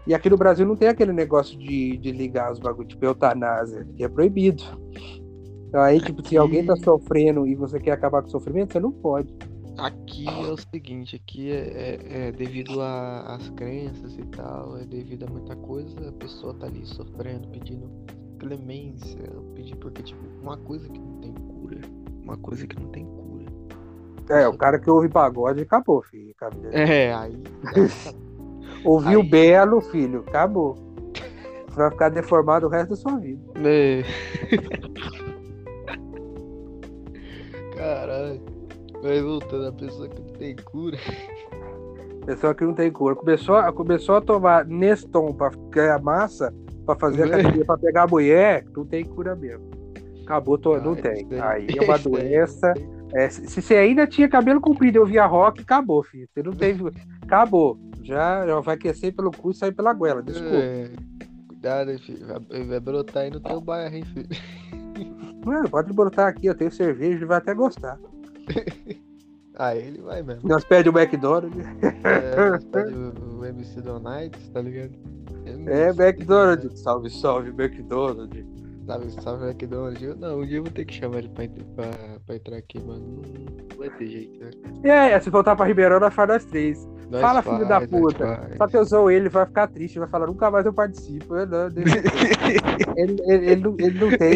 [0.06, 3.88] E aqui no Brasil não tem aquele negócio de, de ligar os bagulhos, tipo, eutanásia,
[3.96, 4.64] que é proibido.
[5.68, 6.30] Então aí, tipo, aqui...
[6.30, 9.34] se alguém tá sofrendo e você quer acabar com o sofrimento, você não pode.
[9.78, 15.24] Aqui é o seguinte, aqui é, é, é devido às crenças e tal, é devido
[15.24, 17.90] a muita coisa, a pessoa tá ali sofrendo, pedindo
[18.38, 19.18] clemência,
[19.56, 21.82] pedir porque, tipo, uma coisa que não tem cura,
[22.22, 23.23] uma coisa que não tem cura.
[24.30, 26.34] É, o cara que ouve pagode acabou, filho.
[26.72, 27.44] É, aí.
[28.86, 29.30] Ouviu aí...
[29.30, 30.76] belo, filho, acabou.
[31.68, 33.42] Você vai ficar deformado o resto da sua vida.
[33.58, 34.04] É.
[37.76, 38.42] Caralho.
[39.02, 40.98] Vai voltando, a pessoa que não tem cura.
[42.26, 43.16] Pessoa que não tem cura.
[43.16, 46.54] Começou, começou a tomar Neston pra ganhar massa,
[46.86, 49.70] pra fazer academia, pra pegar a mulher, não tem cura mesmo.
[50.24, 51.28] Acabou, tô, não ah, tem.
[51.42, 52.74] Aí é uma doença.
[53.14, 56.28] É, se você ainda tinha cabelo comprido, eu via rock, acabou, filho.
[56.34, 56.84] Você não teve.
[57.22, 57.78] Acabou.
[58.02, 60.56] Já, já vai aquecer pelo cu e sair pela goela, desculpa.
[60.56, 60.90] É,
[61.48, 62.26] cuidado, filho.
[62.26, 64.28] Vai, vai brotar aí no teu bairro, hein, filho.
[65.46, 68.00] Mano, pode brotar aqui, eu tenho cerveja, ele vai até gostar.
[69.56, 70.48] ah, ele vai mesmo.
[70.48, 71.66] Nós pede o McDonald's.
[72.04, 74.94] É, nós pede o, o MC Donuts, tá ligado?
[75.68, 76.80] É, McDonald's.
[76.80, 78.46] Salve, salve, McDonald's.
[78.86, 80.02] Salve, salve, McDonald's.
[80.02, 82.82] Eu, não, um dia eu vou ter que chamar ele pra, pra, pra entrar aqui,
[82.84, 83.22] mano.
[83.22, 84.52] Não, vai ter jeito, né?
[84.84, 86.86] E aí, se voltar pra Ribeirão, nós faz nós três.
[87.10, 88.50] Nós Fala, faz, filho da puta.
[88.58, 91.36] Só que eu sou ele, vai ficar triste, vai falar, nunca mais eu participo.
[91.36, 91.68] Eu não,
[92.98, 94.34] ele, ele, ele, não, ele não tem.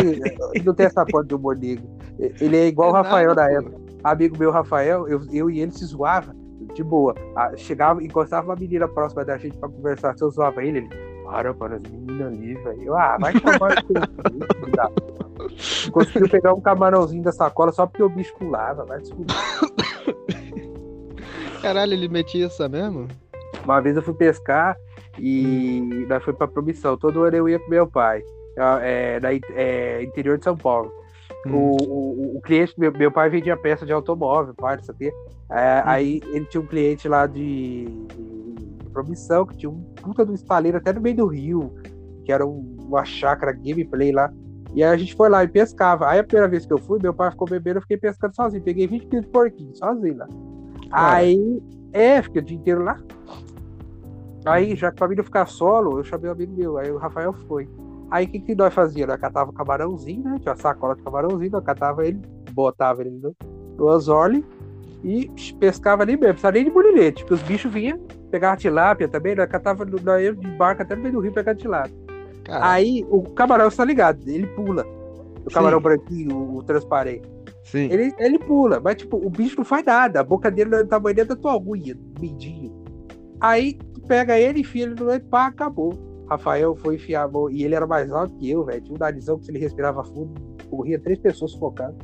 [0.54, 1.86] Ele não tem essa porta de humor negro.
[2.18, 3.82] Ele é igual é o Rafael nada, da época.
[4.04, 6.34] Amigo meu, Rafael, eu, eu e ele se zoava
[6.74, 7.16] de boa.
[7.58, 10.18] Chegava, encostava uma menina próxima da gente pra conversar.
[10.18, 10.90] Se eu zoava ele, ele,
[11.28, 12.96] para, para as meninas ali, velho.
[12.96, 13.84] Ah, vai chamar
[15.92, 19.14] Conseguiu pegar um camarãozinho da sacola só porque o bicho pulava, vai se
[21.62, 23.08] Caralho, ele metia essa mesmo?
[23.66, 24.78] Uma vez eu fui pescar
[25.20, 26.96] e nós foi pra promissão.
[26.96, 28.24] Todo ano eu ia com meu pai.
[28.82, 30.92] É, na, é, interior de São Paulo.
[31.46, 31.54] Hum.
[31.54, 35.08] O, o, o, cliente, meu, meu pai vendia peça de automóvel, parte, sabe?
[35.08, 35.84] É, hum.
[35.86, 38.37] Aí ele tinha um cliente lá de, de,
[38.98, 41.74] promissão, que tinha um puta do estaleiro até no meio do rio,
[42.26, 44.32] que era um, uma chácara gameplay lá.
[44.74, 46.10] E aí a gente foi lá e pescava.
[46.10, 48.64] Aí a primeira vez que eu fui, meu pai ficou bebendo, eu fiquei pescando sozinho.
[48.64, 50.28] Peguei 20 quilos de porquinho, sozinho lá.
[50.92, 51.62] Aí,
[51.94, 53.00] é, fiquei o dia inteiro lá.
[54.46, 56.98] Aí, já que pra mim não ficar solo, eu chamei um amigo meu, aí o
[56.98, 57.70] Rafael foi.
[58.10, 59.14] Aí o que, que nós fazíamos?
[59.14, 60.38] Nós catava camarãozinho, né?
[60.40, 62.22] Tinha uma sacola de camarãozinho, nós catava ele,
[62.54, 63.36] botava ele no,
[63.78, 64.46] no anzole
[65.04, 65.30] e
[65.60, 69.50] pescava ali mesmo, precisava nem de burilete, porque os bichos vinham, pegavam tilápia também, nós
[69.50, 69.86] catava
[70.22, 71.96] ia de barca até no meio do rio pegar tilápia.
[72.44, 72.66] Caralho.
[72.66, 74.86] Aí o camarão, você tá ligado, ele pula.
[75.46, 75.54] O Sim.
[75.54, 77.28] camarão branquinho, o, o transparente.
[77.64, 77.90] Sim.
[77.92, 80.22] Ele, ele pula, mas tipo, o bicho não faz nada.
[80.22, 82.74] A boca dele é do tamanho da tua unha, mindinho.
[83.42, 85.94] Aí tu pega ele, enfia ele no meio, pá, acabou.
[86.30, 88.82] Rafael foi enfiar a mão, e ele era mais alto que eu, velho.
[88.82, 90.34] Tinha um narizão que se ele respirava fundo,
[90.70, 91.98] corria três pessoas sufocadas.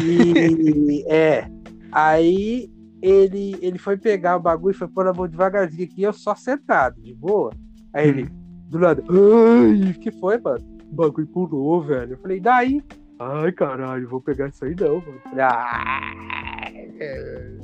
[0.00, 1.48] E é.
[1.90, 2.70] Aí
[3.02, 6.34] ele, ele foi pegar o bagulho e foi pôr a mão devagarzinho aqui, eu só
[6.34, 7.50] sentado, de boa.
[7.92, 8.28] Aí ele,
[8.68, 10.64] do lado, ai, que foi, mano?
[10.90, 12.14] O bagulho pulou, velho.
[12.14, 12.82] Eu falei, daí?
[13.18, 15.20] Ai, caralho, vou pegar isso aí não, mano.
[15.24, 16.70] Falei, "Ah,
[17.00, 17.58] é."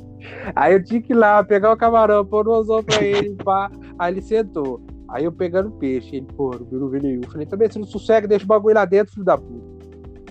[0.55, 3.71] Aí eu tinha que ir lá, pegar o camarão, pôr no anzol pra ele, pá.
[3.97, 4.81] Aí ele sentou.
[5.07, 7.21] Aí eu pegando peixe, ele, pô, não viu nenhum.
[7.23, 9.75] Eu falei, também, se não sossega, deixa o bagulho lá dentro, filho da puta.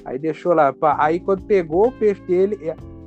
[0.05, 0.97] Aí deixou lá, pá.
[0.99, 2.59] Aí quando pegou o peixe dele.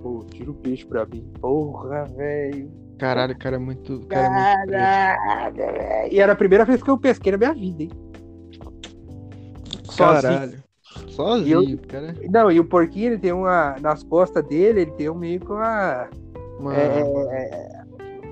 [0.08, 1.30] Pô, tira o peixe pra mim.
[1.42, 2.72] Porra, velho.
[2.98, 4.00] Caralho, o cara é muito.
[4.08, 4.72] Cara é muito.
[4.72, 6.14] Caralho, velho.
[6.14, 7.92] E era a primeira vez que eu pesquei na minha vida, hein?
[9.84, 10.22] Sozinho.
[10.22, 10.64] Caralho.
[11.10, 12.16] Sozinho, cara.
[12.30, 13.76] Não, e o porquinho, ele tem uma.
[13.82, 16.10] Nas costas dele, ele tem um meio com a.
[16.60, 16.76] Uma...
[16.76, 17.78] é, é,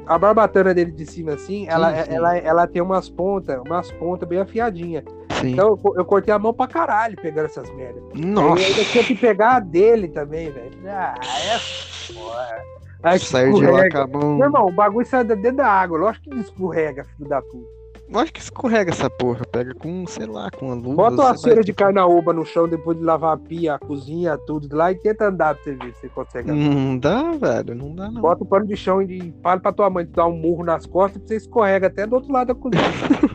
[0.07, 2.13] a barbatana dele de cima, assim, ela, sim.
[2.13, 5.03] ela, ela tem umas pontas, umas pontas bem afiadinhas.
[5.41, 5.53] Sim.
[5.53, 8.03] Então eu, eu cortei a mão pra caralho pegando essas merdas.
[8.13, 8.61] Nossa.
[8.61, 10.71] Eu ainda tinha que pegar a dele também, velho.
[10.87, 12.75] Ah, é foda.
[13.03, 14.35] Aí Saiu de lá com a mão.
[14.35, 15.97] Meu irmão, o bagulho sai dentro da água.
[15.97, 17.75] Lógico que escorrega, filho da puta.
[18.13, 19.41] Acho que escorrega essa porra.
[19.51, 20.95] Pega com, sei lá, com uma luva.
[21.09, 24.75] Bota uma cera de carnaúba no chão depois de lavar a pia, a cozinha, tudo
[24.75, 26.51] lá e tenta andar pra você ver se você consegue.
[26.51, 26.75] andar.
[26.75, 27.75] Não dá, velho.
[27.75, 28.21] Não dá, não.
[28.21, 30.85] Bota o pano de chão e fala pra tua mãe te dar um murro nas
[30.85, 32.83] costas pra você escorrega até do outro lado da cozinha.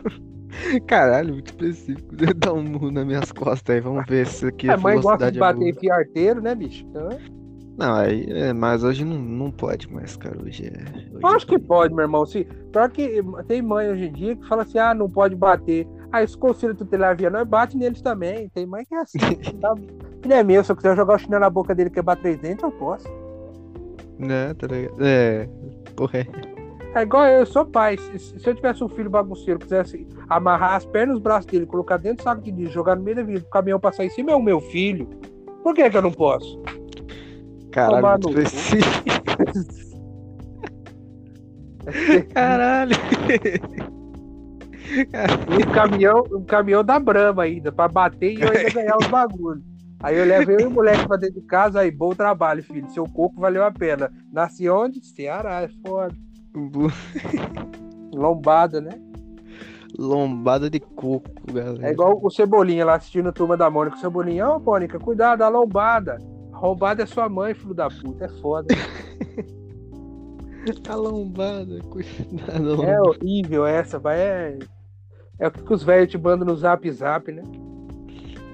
[0.79, 2.15] Caralho, muito específico.
[2.37, 3.81] Dá um murro nas minhas costas aí.
[3.81, 6.55] Vamos ver se isso aqui a é mãe gosta de é bater em fiarteiro, né,
[6.55, 6.85] bicho?
[6.89, 7.09] Então,
[7.77, 8.25] Não, aí.
[8.29, 10.37] É, mas hoje não, não pode mais, cara.
[10.41, 10.99] Hoje é.
[11.13, 12.25] Hoje eu acho é- que pode, meu irmão.
[12.25, 15.87] Se, pior que tem mãe hoje em dia que fala assim: ah, não pode bater.
[16.11, 18.49] Ah, esse conselho tutelar via nós bate neles também.
[18.49, 19.17] Tem mãe que é assim.
[19.61, 19.73] tá?
[20.23, 22.63] Ele é meu, se eu quiser jogar o chinelo na boca dele quebrar três dentes,
[22.63, 23.07] eu posso.
[24.19, 24.95] Né, tá ligado?
[24.99, 25.49] É.
[25.95, 26.19] Porra,
[26.95, 26.99] é.
[26.99, 27.97] É igual eu, eu sou pai.
[27.97, 31.65] Se, se eu tivesse um filho bagunceiro, quisesse amarrar as pernas e os braços dele,
[31.65, 34.09] colocar dentro do saco de lixo, jogar no meio da vida, o caminhão passar em
[34.09, 35.07] cima, é o meu filho.
[35.63, 36.61] Por que, que eu não posso?
[37.71, 38.31] Caralho, no.
[42.33, 42.95] Caralho.
[45.49, 49.63] Um caminhão, um caminhão da Brama ainda, pra bater e eu ainda ganhar os bagulhos.
[50.03, 52.89] Aí eu levo eu e o moleque pra dentro de casa, aí, bom trabalho, filho.
[52.89, 54.11] Seu coco valeu a pena.
[54.33, 54.99] Nasci onde?
[55.05, 56.13] Ceará, é foda.
[58.13, 58.91] Lombada, né?
[59.97, 61.87] Lombada de coco, galera.
[61.87, 63.97] É igual o Cebolinha lá assistindo a Turma da Mônica.
[63.97, 66.17] O Cebolinha, ô Mônica, cuidado lombada.
[66.53, 68.25] A lombada é sua mãe, filho da puta.
[68.25, 68.67] É foda.
[70.87, 72.83] A lombada, cuidado.
[72.83, 74.19] É horrível essa, vai.
[74.19, 74.59] É,
[75.39, 77.41] é o que os velhos te mandam no zap zap, né?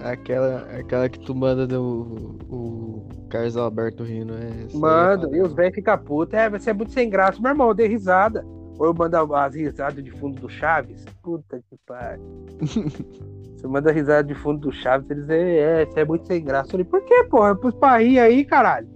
[0.04, 4.78] Aquela, aquela que tu manda no o Carlos Alberto rindo, é.
[4.78, 6.34] Manda, e os velhos ficam putos.
[6.34, 7.42] É, você é muito sem graça.
[7.42, 8.46] Meu irmão, eu dei risada.
[8.80, 11.04] Ou eu mando as risadas de fundo do Chaves.
[11.24, 12.24] Puta que pariu.
[13.58, 16.68] Você manda risada de fundo do Chaves, eles é, é, você é muito sem graça.
[16.68, 17.50] Eu falei, por que, porra?
[17.50, 18.88] Eu pus pra rir aí, caralho.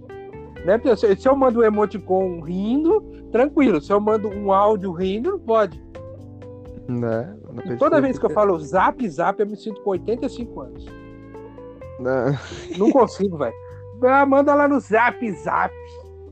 [0.64, 0.80] Né?
[0.96, 3.00] Se, se eu mando um emoticon rindo,
[3.32, 3.80] tranquilo.
[3.80, 5.82] Se eu mando um áudio rindo, não pode.
[6.88, 7.34] Né?
[7.56, 10.86] Pessoa Toda vez que eu falo zap, zap, eu me sinto com 85 anos.
[12.00, 12.36] Não.
[12.78, 13.54] Não consigo, velho.
[14.04, 15.72] Ah, manda lá no zap, zap.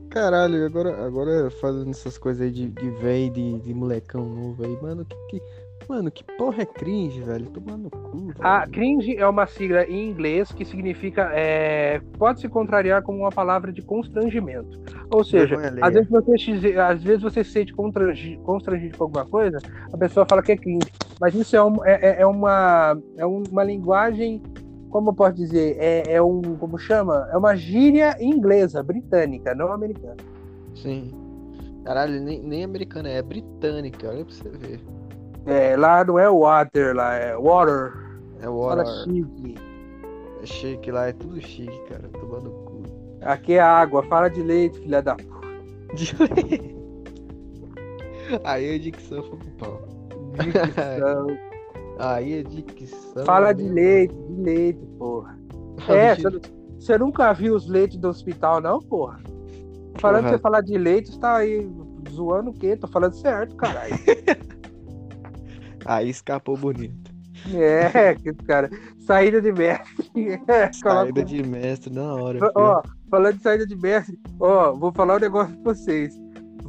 [0.09, 4.77] Caralho, agora, agora fazendo essas coisas aí de, de velho, de, de molecão novo aí,
[4.81, 5.41] mano, que, que.
[5.89, 7.47] Mano, que porra é cringe, velho?
[7.47, 8.17] Tomando cu.
[8.27, 8.35] velho.
[8.39, 11.31] A cringe é uma sigla em inglês que significa.
[11.33, 14.79] é, pode se contrariar como uma palavra de constrangimento.
[15.09, 19.25] Ou seja, às vezes, você, se- às vezes você se sente constrangi- constrangido com alguma
[19.25, 19.57] coisa,
[19.91, 20.90] a pessoa fala que é cringe.
[21.21, 24.41] Mas isso é, um- é- é- é uma, é uma linguagem.
[24.89, 25.77] Como eu posso dizer?
[25.79, 26.41] É, é um.
[26.57, 27.29] Como chama?
[27.31, 30.17] É uma gíria inglesa, britânica, não americana.
[30.75, 31.13] Sim.
[31.85, 34.81] Caralho, nem, nem americana, é britânica, olha pra você ver.
[35.45, 37.93] É, lá não é water, lá é water.
[38.39, 39.55] É Fala water, chique.
[40.41, 42.81] é chique lá, é tudo chique, cara, tomando cu.
[43.21, 45.15] Aqui é água, fala de leite, filha da
[48.43, 49.90] Aí a dicção foi pro pau.
[50.37, 51.27] Dicção.
[51.99, 53.25] Aí a dicção.
[53.25, 53.73] Fala de meu.
[53.73, 55.37] leite, de leite, porra.
[55.87, 56.41] É, de-
[56.79, 59.19] você, nunca viu os leitos do hospital, não, porra?
[59.99, 60.31] Falando Porra.
[60.31, 61.69] que você falar de leite, você tá aí
[62.09, 62.75] zoando o quê?
[62.75, 63.93] Tô falando certo, caralho.
[65.85, 67.11] Aí escapou bonito.
[67.53, 68.15] É,
[68.45, 68.69] cara.
[68.99, 70.11] Saída de mestre.
[70.81, 72.39] Saída de mestre na hora.
[72.55, 76.13] Ó, falando de saída de mestre, ó, vou falar um negócio pra vocês.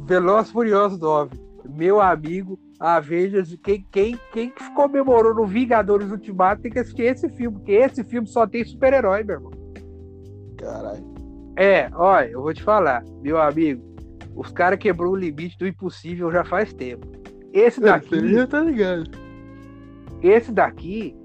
[0.07, 1.39] Veloz Furioso 9.
[1.69, 7.57] Meu amigo, Avengers, quem, quem, quem comemorou no Vingadores Ultimato tem que assistir esse filme,
[7.57, 9.51] porque esse filme só tem super-herói, meu irmão.
[10.57, 11.13] Caralho.
[11.55, 13.81] É, olha, eu vou te falar, meu amigo,
[14.35, 17.07] os caras quebrou o limite do impossível já faz tempo.
[17.53, 18.15] Esse daqui.
[18.15, 19.09] Ele já tá ligado.
[20.21, 21.15] Esse daqui,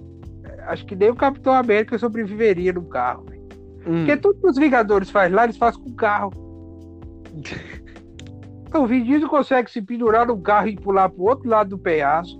[0.68, 3.26] acho que nem o Capitão América sobreviveria no carro.
[3.84, 4.04] Hum.
[4.04, 6.30] Porque tudo que os Vingadores fazem lá, eles fazem com carro.
[8.68, 12.38] Então, o Vin consegue se pendurar no carro e pular pro outro lado do penhasco.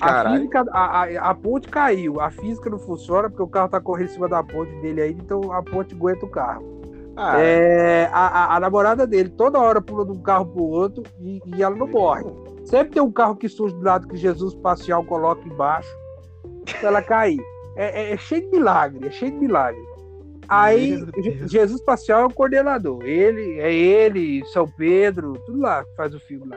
[0.00, 3.80] A, física, a, a, a, ponte caiu, a física não funciona porque o carro tá
[3.80, 6.80] correndo em cima da ponte dele aí, então a ponte aguenta o carro.
[7.16, 11.42] Ah, é, a, a, namorada dele toda hora pula de um carro pro outro e,
[11.44, 12.24] e ela não morre.
[12.64, 15.90] Sempre tem um carro que surge do lado que Jesus espacial coloca embaixo
[16.78, 17.40] pra ela cair.
[17.76, 19.89] É, é, é cheio de milagre, é cheio de milagre.
[20.50, 20.98] Aí,
[21.46, 23.02] Jesus Espacial é o coordenador.
[23.04, 26.56] Ele, é ele, São Pedro, tudo lá que faz o filme lá.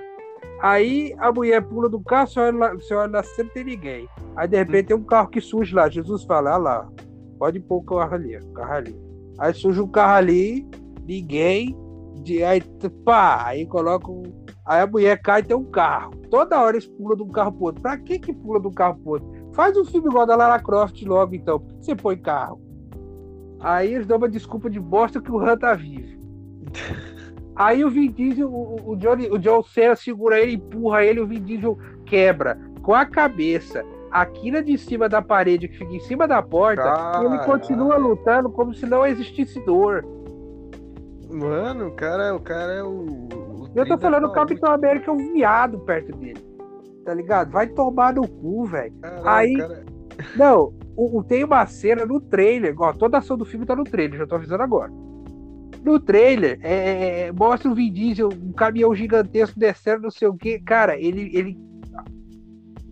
[0.62, 4.08] Aí a mulher pula do carro, você olha, lá, você olha lá, não tem ninguém.
[4.36, 5.90] Aí de repente tem um carro que surge lá.
[5.90, 6.90] Jesus fala, ah lá,
[7.38, 8.96] pode pôr o carro ali, o carro ali.
[9.38, 10.68] Aí surge um carro ali,
[11.06, 11.78] ninguém,
[12.24, 12.62] de, aí
[13.04, 14.24] pá, aí coloca um,
[14.66, 16.12] Aí a mulher cai e tem um carro.
[16.30, 17.82] Toda hora eles pulam de um carro pro outro.
[17.82, 19.30] Pra que que pula de um carro pro outro?
[19.54, 21.60] Faz um filme igual da Lara Croft logo, então.
[21.60, 22.62] Por que você põe carro?
[23.64, 26.22] Aí eles dão uma desculpa de bosta que o Han tá vivo.
[27.56, 31.28] Aí o Vin Diesel, o, o, Johnny, o John Cena segura ele, empurra ele, o
[31.28, 36.00] Vin Diesel quebra com a cabeça a quina de cima da parede que fica em
[36.02, 36.84] cima da porta
[37.22, 40.06] e ele continua lutando como se não existisse dor.
[41.32, 42.90] Mano, o cara, o cara é o.
[42.90, 46.46] o eu tô falando o Capitão América é um viado perto dele.
[47.04, 47.52] Tá ligado?
[47.52, 48.94] Vai tomar no cu, velho.
[49.26, 49.58] Aí.
[49.58, 49.93] Cara...
[50.36, 53.76] Não, o, o, tem uma cena no trailer, ó, toda a ação do filme tá
[53.76, 54.92] no trailer, já tô avisando agora.
[55.84, 60.28] No trailer, é, é, é mostra o Vin Diesel, um caminhão gigantesco descendo, não sei
[60.28, 60.60] o que.
[60.60, 61.58] Cara, ele, ele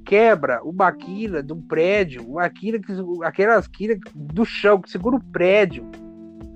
[0.04, 2.92] quebra uma quina de um prédio, uma quina que,
[3.24, 5.90] aquelas quinas do chão que segura o prédio.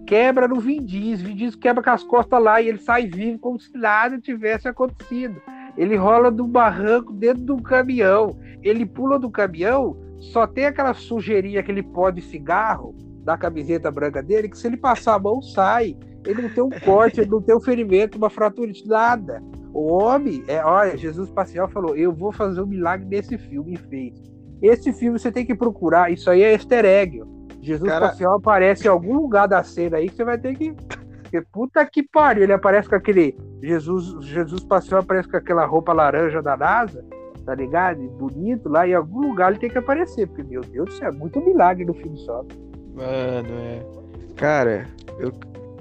[0.06, 3.40] Quebra no Vin Diesel, Vin Diesel quebra com as costas lá e ele sai vivo
[3.40, 5.42] como se nada tivesse acontecido.
[5.78, 8.38] Ele rola do barranco dentro do caminhão.
[8.62, 14.22] Ele pula do caminhão só tem aquela sujeirinha, aquele pó de cigarro da camiseta branca
[14.22, 15.98] dele, que se ele passar a mão, sai.
[16.26, 19.42] Ele não tem um corte, ele não tem um ferimento, uma fratura, nada.
[19.74, 23.78] O homem, é, olha, Jesus Espacial falou: Eu vou fazer um milagre nesse filme e
[23.78, 24.14] fez.
[24.62, 27.22] Esse filme você tem que procurar, isso aí é easter egg.
[27.62, 28.14] Jesus Cara...
[28.36, 30.74] Aparece em algum lugar da cena aí que você vai ter que.
[31.22, 33.36] Porque puta que pariu, ele aparece com aquele.
[33.62, 37.04] Jesus, Jesus Espacial aparece com aquela roupa laranja da NASA
[37.46, 38.02] tá ligado?
[38.12, 41.12] Bonito lá, em algum lugar ele tem que aparecer, porque, meu Deus do céu, é
[41.12, 42.44] muito milagre no filme só.
[42.94, 43.86] Mano, é.
[44.36, 44.88] Cara,
[45.20, 45.32] eu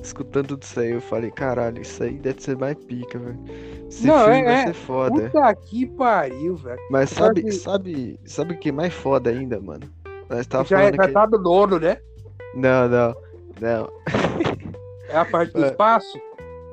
[0.03, 3.39] escutando tudo isso aí, eu falei, caralho, isso aí deve ser mais pica, velho.
[3.89, 4.67] Esse Não, filme é, vai é.
[4.67, 5.31] ser foda.
[5.31, 6.81] Puta que pariu, velho.
[6.91, 9.87] Mas sabe, sabe, sabe o que é mais foda ainda, mano?
[10.29, 11.12] Nós tava já, é, falando já que...
[11.12, 11.99] tá no nono, né?
[12.55, 13.15] Não, não,
[13.61, 13.93] não.
[15.07, 16.19] É a parte do espaço?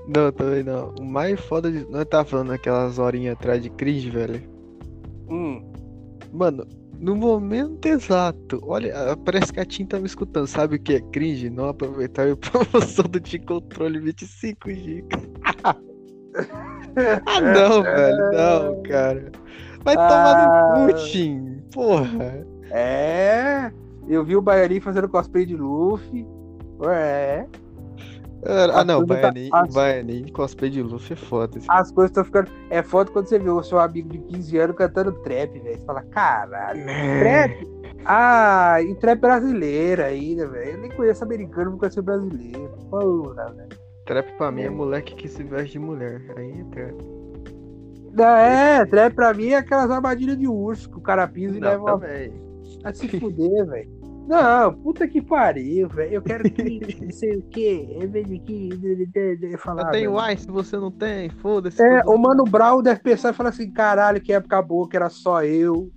[0.08, 0.96] Não, também não.
[1.00, 1.86] O mais foda de.
[1.92, 4.42] Nós tava falando aquelas horinhas atrás de cringe, velho.
[5.32, 5.64] Hum.
[6.34, 6.68] Mano,
[7.00, 8.94] no momento exato, olha,
[9.26, 10.46] parece que a Tim tá me escutando.
[10.46, 11.50] Sabe o que é cringe?
[11.50, 15.08] Não aproveitar a promoção do T-Controle 25 GB.
[15.64, 19.32] ah, não, velho, não, cara.
[19.84, 21.64] Vai ah, tomar no cu, Tim.
[21.74, 22.46] Porra.
[22.70, 23.72] É,
[24.08, 26.26] eu vi o Baianinho fazendo cosplay de Luffy.
[26.84, 27.46] É.
[28.46, 29.62] Ah, não, Baianin, tá...
[29.62, 29.74] As...
[29.74, 31.58] Baianin cosplay de Luffy é foda.
[31.58, 31.68] Assim.
[31.70, 32.50] As coisas estão ficando.
[32.70, 35.78] É foda quando você vê o seu amigo de 15 anos cantando trap, velho.
[35.78, 37.20] Você fala, caralho, é.
[37.20, 37.68] trap?
[38.06, 40.72] Ah, e trap brasileira ainda, velho.
[40.72, 42.72] Eu nem conheço americano, não conheço brasileiro.
[42.90, 43.70] Porra, velho.
[44.06, 46.22] Trap pra mim é moleque que se veste de mulher.
[46.36, 47.22] Aí é trap.
[48.20, 51.70] É, trap pra mim é aquelas armadilhas de urso que o cara pisa e não,
[51.70, 52.00] leva.
[52.00, 52.34] Também.
[52.82, 54.01] Vai se fuder, velho.
[54.28, 56.14] Não, puta que pariu, velho.
[56.14, 57.98] Eu quero que não sei o que.
[58.02, 59.88] Em vez de que falar.
[59.88, 61.82] Eu tenho ai, se você não tem, foda-se.
[61.82, 65.10] É, o Mano Brown deve pensar e falar assim: caralho, que época boa, que era
[65.10, 65.92] só eu.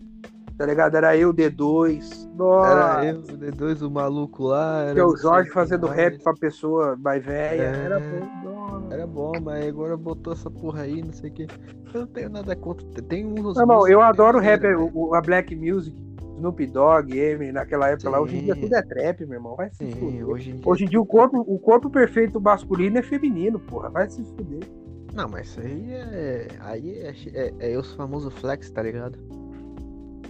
[0.57, 0.97] Tá ligado?
[0.97, 2.33] Era eu, D2.
[2.37, 2.71] Nossa.
[2.71, 4.93] Era eu, o D2, o maluco lá.
[4.93, 7.63] que é o Jorge fazendo rap pra pessoa mais velha.
[7.63, 7.85] É...
[7.85, 8.89] Era bom.
[8.91, 11.47] Era bom, mas agora botou essa porra aí, não sei o que.
[11.93, 12.87] Eu não tenho nada contra.
[13.03, 13.57] Tem uns.
[13.57, 14.65] Não, não, eu adoro rap,
[14.95, 15.97] o, a Black Music.
[16.37, 18.13] Snoop Dogg, Eminem, naquela época Sim.
[18.13, 18.21] lá.
[18.21, 19.57] Hoje em dia tudo é trap, meu irmão.
[19.57, 20.29] Vai se Sim, fuder.
[20.29, 23.91] Hoje em dia, hoje em dia o, corpo, o corpo perfeito masculino é feminino, porra.
[23.91, 24.69] Vai se fuder.
[25.15, 26.49] Não, mas isso aí é.
[26.61, 29.19] Aí é, é, é os famosos flex, tá ligado?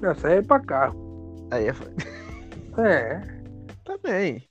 [0.03, 1.47] Essa aí é pra carro.
[1.51, 1.75] Aí é.
[2.77, 3.21] É.
[3.85, 4.43] Também.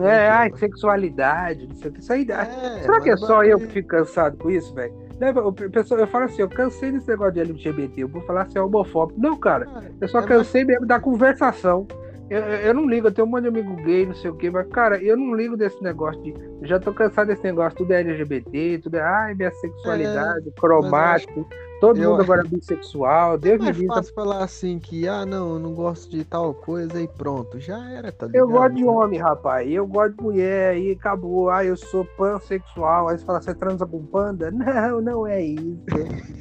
[0.00, 2.00] É, ai, sexualidade, não sei o que.
[2.00, 2.26] Isso aí.
[2.30, 4.94] É, Será que é só eu que fico cansado com isso, velho?
[5.22, 8.42] Né, o pessoal- Eu falo assim, eu cansei desse negócio de LGBT, eu vou falar
[8.42, 9.20] assim, é homofóbico.
[9.20, 9.68] Não, cara,
[10.00, 11.86] eu só É, cansei mesmo da conversação.
[12.28, 14.50] Eu, eu, não ligo, eu tenho um monte de amigo gay, não sei o quê,
[14.50, 16.34] mas, cara, eu não ligo desse negócio de.
[16.62, 19.00] Já tô cansado desse negócio, tudo é LGBT, tudo é.
[19.00, 21.46] Ai, minha sexualidade, cromático,
[21.82, 23.88] todo eu mundo agora é bissexual, Deus me É livre.
[23.88, 27.58] fácil falar assim que, ah, não, eu não gosto de tal coisa e pronto.
[27.58, 28.40] Já era, tá ligado?
[28.40, 29.68] Eu gosto de homem, rapaz.
[29.68, 31.50] Eu gosto de mulher e acabou.
[31.50, 33.08] Ah, eu sou pansexual.
[33.08, 34.48] Aí você fala, você transa com panda?
[34.62, 35.82] Não, não é isso.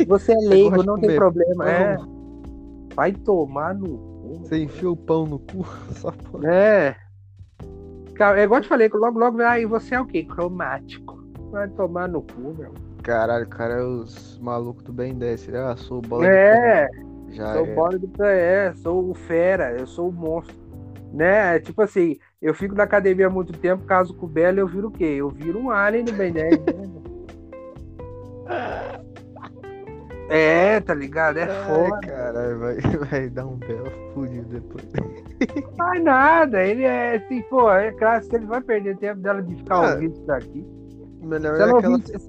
[0.08, 1.70] Você é leigo, não tem comer problema.
[1.70, 1.98] É.
[2.94, 4.40] Vai tomar no cu.
[4.44, 5.66] Você enfia o pão no cu,
[5.98, 6.46] só pode.
[6.46, 6.96] É.
[8.20, 10.24] É igual eu te falei, logo, logo, aí você é o quê?
[10.24, 11.20] Cromático.
[11.52, 12.74] Vai tomar no cu, meu.
[13.04, 15.56] Caralho, cara, é os malucos do bem desce.
[15.56, 16.90] Ah, sou bola É, pano.
[17.30, 17.74] Já sou é.
[17.74, 20.56] bola do é, sou o fera, eu sou o monstro.
[21.14, 21.60] Né?
[21.60, 24.88] Tipo assim, eu fico na academia há muito tempo, caso com o Belo, eu viro
[24.88, 25.04] o quê?
[25.18, 26.60] Eu viro um alien do Ben 10.
[26.60, 26.92] né?
[30.30, 31.38] É, tá ligado?
[31.40, 32.00] É Ai, foda.
[32.00, 32.76] caralho, vai,
[33.10, 34.86] vai dar um belo fudido depois.
[35.78, 36.64] Faz nada.
[36.64, 39.92] Ele é assim, pô, é claro, se ele vai perder tempo dela de ficar Ah,
[39.92, 40.66] ouvindo isso daqui.
[41.22, 41.98] Melhor Se é ela aquela.
[41.98, 42.22] ouvir,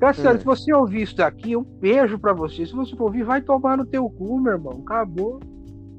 [0.00, 0.38] Cassiano, É.
[0.38, 2.64] se você ouvir isso daqui, um beijo pra você.
[2.66, 4.82] Se você for ouvir, vai tomar no teu cu, meu irmão.
[4.86, 5.40] Acabou.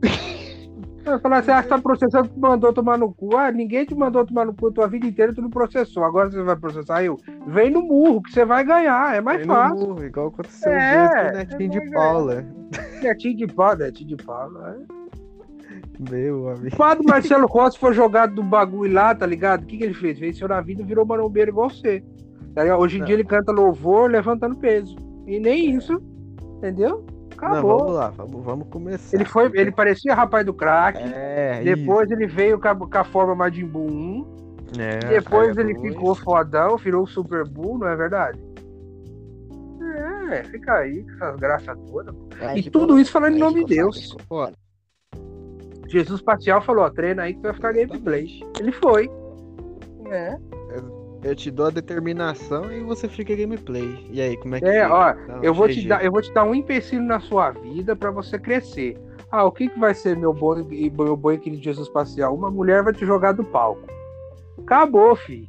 [1.04, 3.36] Vai falar assim, ah, você tá processando, tu mandou tomar no cu.
[3.36, 6.04] Ah, ninguém te mandou tomar no cu a tua vida inteira, tu não processou.
[6.04, 7.18] Agora você vai processar eu.
[7.48, 9.16] Vem no murro, que você vai ganhar.
[9.16, 9.88] É mais no fácil.
[9.88, 12.46] murro, igual aconteceu É, com o Netinho é de Paula.
[13.02, 14.52] Netinho de pau, netinho de pau.
[14.52, 14.76] né?
[16.12, 16.76] Meu amigo.
[16.76, 19.64] O padre Marcelo Rossi foi jogado do bagulho lá, tá ligado?
[19.64, 20.20] O que, que ele fez?
[20.20, 22.04] Venceu na vida e virou marombeiro igual você.
[22.54, 22.78] Tá?
[22.78, 23.06] Hoje em Não.
[23.06, 24.96] dia ele canta louvor levantando peso.
[25.28, 26.02] E nem isso.
[26.58, 27.06] Entendeu?
[27.42, 27.78] Não, Acabou.
[27.80, 29.16] vamos lá, vamos, vamos começar.
[29.16, 30.98] ele foi, ele parecia rapaz do crack.
[31.02, 33.90] É, depois ele veio com a, forma Majin Buu 1.
[33.92, 34.82] isso.
[34.82, 35.94] É, depois Raia ele dois.
[35.94, 38.40] ficou fodão, virou Super Bull, não é verdade?
[40.32, 42.16] É, fica aí com essas graças todas.
[42.42, 44.16] Aí e tudo isso falando em nome de Deus.
[45.88, 48.28] Jesus Espacial falou, ó, treina aí que tu vai ficar gameplay.
[48.60, 49.10] Ele foi.
[50.12, 50.38] É.
[51.22, 54.08] Eu te dou a determinação e você fica gameplay.
[54.10, 54.94] E aí, como é que É, fica?
[54.94, 57.96] ó, Então, Eu vou, te dar, eu vou te dar um empecilho na sua vida
[57.96, 58.98] pra você crescer.
[59.32, 62.34] Ah, o que, que vai ser meu bom, e meu bom e querido Jesus espacial?
[62.34, 63.82] Uma mulher vai te jogar do palco.
[64.58, 65.48] Acabou, filho.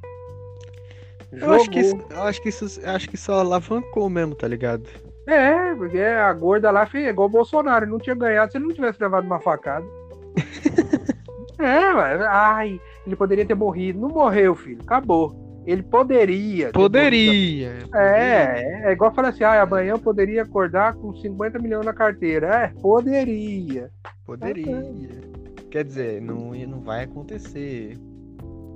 [1.33, 4.89] Eu acho, que isso, eu acho que isso acho que só alavancou mesmo, tá ligado?
[5.27, 7.85] É, porque a gorda lá fez igual o Bolsonaro.
[7.85, 9.87] Ele não tinha ganhado se ele não tivesse levado uma facada.
[11.59, 14.01] é, mas, ai, ele poderia ter morrido.
[14.01, 14.81] Não morreu, filho.
[14.83, 15.50] Acabou.
[15.71, 16.73] Ele poderia.
[16.73, 17.73] Poderia.
[17.75, 17.97] morrido.
[17.97, 21.93] É, é, é igual falar assim, ah, amanhã eu poderia acordar com 50 milhões na
[21.93, 22.65] carteira.
[22.65, 23.89] É, poderia.
[24.27, 25.21] Poderia.
[25.71, 27.97] Quer dizer, não, não vai acontecer.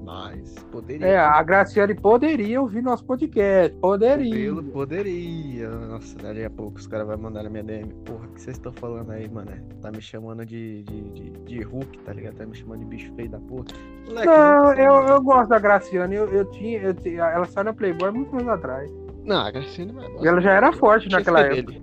[0.05, 1.07] Mas poderia.
[1.07, 3.77] É, a Graciane poderia ouvir nosso podcast.
[3.81, 4.31] Poderia.
[4.55, 5.69] Pelo poderia.
[5.71, 7.93] Nossa, dali a pouco os caras vão mandar na minha DM.
[8.05, 9.51] Porra, o que vocês estão falando aí, mano?
[9.81, 12.35] Tá me chamando de, de, de, de Hulk, tá ligado?
[12.35, 13.65] Tá me chamando de bicho feio da porra.
[14.07, 15.09] Moleque, Não, eu, mano.
[15.09, 16.15] eu gosto da Graciane.
[16.15, 18.91] Eu, eu tinha, eu tinha- ela saiu na Playboy muitos anos atrás.
[19.25, 20.07] Não, a Graciane vai.
[20.23, 21.83] E ela já era forte naquela XQ dele.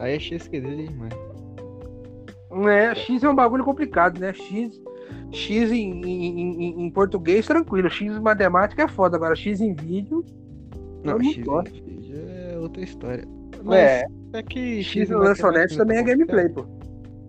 [0.00, 2.68] Aí é XQ dele, mano.
[2.68, 4.32] É, X é um bagulho complicado, né?
[4.32, 4.80] X,
[5.32, 7.88] X em, em, em- em português, tranquilo.
[7.90, 9.16] X em matemática é foda.
[9.16, 10.24] Agora, X em vídeo.
[11.04, 11.74] Não, X, gosto.
[11.74, 13.24] X é outra história.
[13.72, 16.66] é, é que X em no lanchonete matemática também é tá gameplay, pô.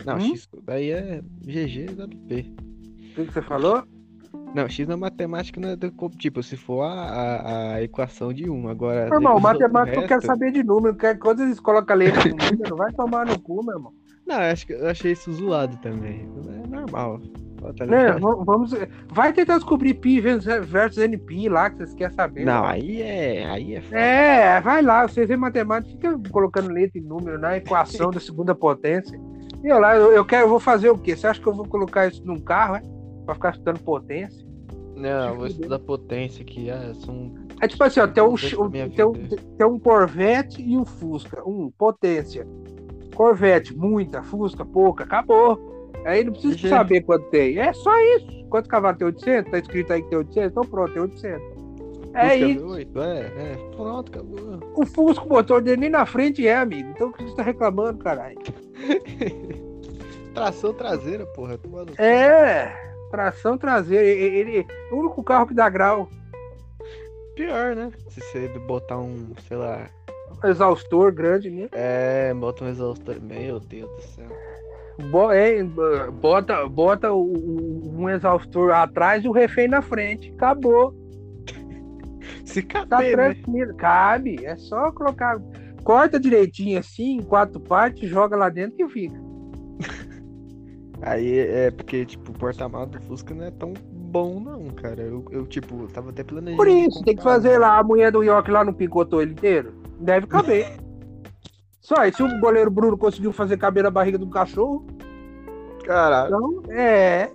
[0.04, 0.20] Não, Hum?
[0.34, 2.54] X daí é GG WP.
[3.18, 3.82] O que você falou?
[4.54, 8.48] Não, X na matemática não é do, tipo, se for a, a, a equação de
[8.50, 8.68] 1.
[8.68, 9.08] Agora.
[9.12, 10.96] Irmão, matemática eu quero resto- saber de número.
[11.20, 13.92] Quando eles colocam letra no número, vai tomar no cu, meu irmão.
[14.30, 16.28] Não, eu acho que eu achei isso zoado também.
[16.64, 17.18] É normal.
[17.18, 18.72] V- vamos,
[19.12, 22.44] vai tentar descobrir pi versus versus NP lá, que vocês querem saber.
[22.44, 22.68] Não, né?
[22.68, 23.44] aí é.
[23.50, 23.98] Aí é foda.
[24.00, 28.54] É, vai lá, vocês vê matemática, fica colocando letra e número na equação da segunda
[28.54, 29.20] potência.
[29.62, 31.14] E eu lá, eu, eu quero, eu vou fazer o quê?
[31.14, 32.82] Você acha que eu vou colocar isso num carro, é?
[33.26, 34.48] Pra ficar estudando potência?
[34.96, 36.70] Não, vou estudar potência aqui.
[36.70, 37.34] Ah, são.
[37.60, 38.36] É tipo assim, ó, tem um,
[38.96, 39.12] tem, um,
[39.58, 41.42] tem um Corvette e um Fusca.
[41.46, 42.46] Um, potência.
[43.14, 45.92] Corvette, muita, Fusca, pouca, acabou.
[46.04, 47.58] Aí não precisa saber quanto tem.
[47.58, 48.44] É só isso.
[48.48, 49.50] Quanto cavalo tem 800?
[49.50, 50.50] Tá escrito aí que tem 800?
[50.50, 51.42] Então pronto, tem 800.
[52.14, 52.66] É Fusca isso.
[52.66, 53.18] V8, É,
[53.52, 53.70] é.
[53.76, 54.60] Pronto, acabou.
[54.76, 56.90] O Fusca, o motor dele nem na frente é, amigo.
[56.90, 58.38] Então o que você tá reclamando, caralho?
[60.34, 61.58] Tração traseira, porra.
[61.98, 62.72] É,
[63.10, 64.04] tração traseira.
[64.04, 66.08] Ele, ele- o único carro que dá grau.
[67.34, 67.90] Pior, né?
[68.08, 69.86] Se você botar um, sei lá.
[70.44, 71.68] Exaustor grande, né?
[71.72, 73.20] É, bota um exaustor.
[73.20, 74.28] Meu Deus do céu.
[75.10, 75.62] Bo- é,
[76.20, 80.30] bota, bota um exaustor atrás e o refém na frente.
[80.36, 80.94] Acabou.
[82.44, 83.34] Se Tá caber, né?
[83.34, 83.74] tranquilo.
[83.76, 84.44] Cabe.
[84.44, 85.40] É só colocar.
[85.82, 89.18] Corta direitinho assim, em quatro partes, joga lá dentro e fica.
[91.02, 95.00] Aí é porque, tipo, o porta-malas do Fusca não é tão bom, não, cara.
[95.00, 96.58] Eu, eu, tipo, tava até planejando.
[96.58, 97.58] Por isso, tem que comprar, fazer né?
[97.58, 97.78] lá.
[97.78, 99.79] A mulher do York lá não picotou ele inteiro?
[100.00, 100.66] Deve caber.
[101.80, 104.86] Só, e se o goleiro Bruno conseguiu fazer caber na barriga do cachorro,
[105.84, 106.28] Caralho.
[106.34, 107.30] então é.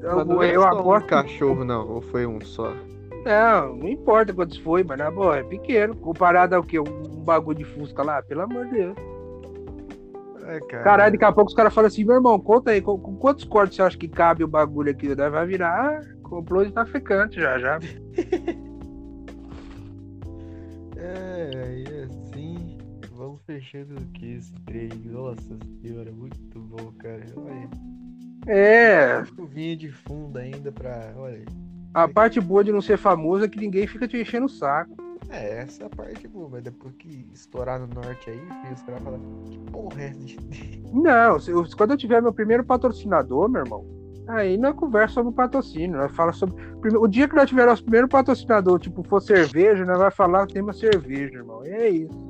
[0.00, 1.04] Mas Eu, não é eu só aposto.
[1.04, 1.88] um cachorro, não.
[1.88, 2.72] Ou foi um só?
[3.24, 5.94] Não, não importa quantos foi, mas na boa, é pequeno.
[5.96, 6.78] Comparado ao que?
[6.78, 6.84] Um
[7.24, 8.96] bagulho de Fusca lá, pelo amor de Deus.
[10.46, 10.82] É, cara.
[10.82, 13.44] Caralho, daqui a pouco os caras falam assim, meu irmão, conta aí, com, com quantos
[13.44, 15.14] cortes você acha que cabe o bagulho aqui?
[15.14, 17.78] Vai virar ah, complô de traficante já, já.
[21.08, 22.78] É, aí assim.
[23.12, 24.90] Vamos fechando aqui esse trem.
[25.06, 27.24] Nossa senhora, muito bom, cara.
[27.36, 27.68] Olha.
[28.46, 31.12] É, Chuvinha de fundo ainda pra.
[31.16, 31.44] Olha.
[31.92, 34.96] a parte boa de não ser famoso é que ninguém fica te enchendo o saco.
[35.30, 38.82] É, essa é a parte boa, mas depois que estourar no norte aí, filho, os
[38.82, 40.38] caras falam, que porra é essa de.
[40.94, 43.84] Não, se quando eu tiver meu primeiro patrocinador, meu irmão,
[44.28, 46.54] aí nós conversa sobre o patrocínio, nós fala sobre.
[46.98, 50.54] O dia que nós tiver nosso primeiro patrocinador, tipo, for cerveja, nós vai falar que
[50.54, 51.64] tem uma cerveja, irmão.
[51.64, 52.28] E é isso.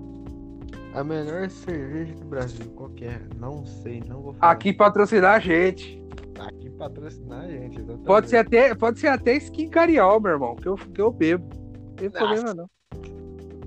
[0.95, 3.21] A melhor cerveja do Brasil, qual que é?
[3.39, 4.53] Não sei, não vou falar.
[4.53, 6.03] Aqui patrocinar a gente.
[6.39, 7.79] Aqui patrocinar a gente.
[7.79, 8.07] exatamente.
[8.07, 11.45] Pode ser até, pode ser até skin cariol, meu irmão, que eu, que eu bebo.
[11.55, 12.19] Não tem Nossa.
[12.19, 12.71] problema não.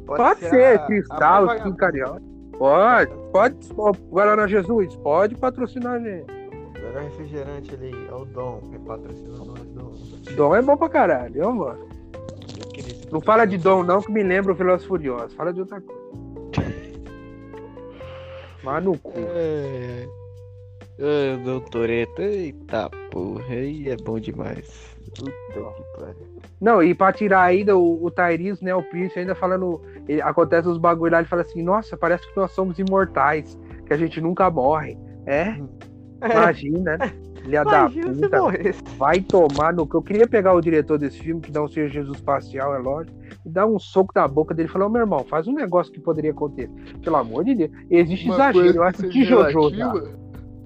[0.05, 2.19] Pode, ser, a- a cristal, skin cariol.
[2.57, 3.55] Pode, pode.
[3.77, 6.40] Ó, Guaraná Jesus, pode patrocinar a gente.
[6.81, 9.93] O melhor refrigerante ali é o Dom, que patrocina nós, Dom.
[10.35, 11.87] Dom é bom pra caralho, eu, mano.
[13.11, 15.33] Não fala de Dom, não, que me lembra o Velozes Furiosos.
[15.33, 16.01] Fala de outra coisa.
[18.63, 19.13] Mas no cu.
[19.15, 20.07] É.
[20.99, 24.95] Ai, Dom Toreto, eita porra, aí é bom demais.
[26.59, 29.81] Não, e pra tirar ainda o, o Tyrese, né, o Pierce, ainda falando.
[30.07, 33.93] ele- acontece os bagulho lá, ele fala assim: Nossa, parece que nós somos imortais, que
[33.93, 34.97] a gente nunca morre.
[35.25, 35.55] É?
[36.23, 37.11] Imagina, né?
[37.43, 38.29] Filha da puta.
[38.97, 42.17] Vai tomar no que eu queria pegar o diretor desse filme, que não seja Jesus
[42.17, 45.25] espacial, é lógico, e dar um soco na boca dele e falar: "Ô, meu irmão,
[45.27, 46.69] faz um negócio que poderia acontecer.
[47.03, 47.71] Pelo amor de Deus.
[47.89, 48.75] Existe Uma exagero.
[48.75, 49.93] Eu acho que que seja Jojo tá.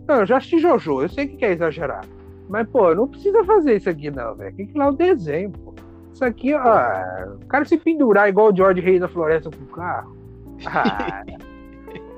[0.07, 2.05] Não, eu já assisti Jojo, eu sei que que é exagerar.
[2.47, 4.55] Mas, pô, não precisa fazer isso aqui, não, velho.
[4.55, 5.73] Tem que ir lá o desenho, pô.
[6.13, 7.35] Isso aqui, ó.
[7.41, 10.15] O cara se pendurar igual o George Reis na floresta com o carro.
[10.67, 11.25] Ah,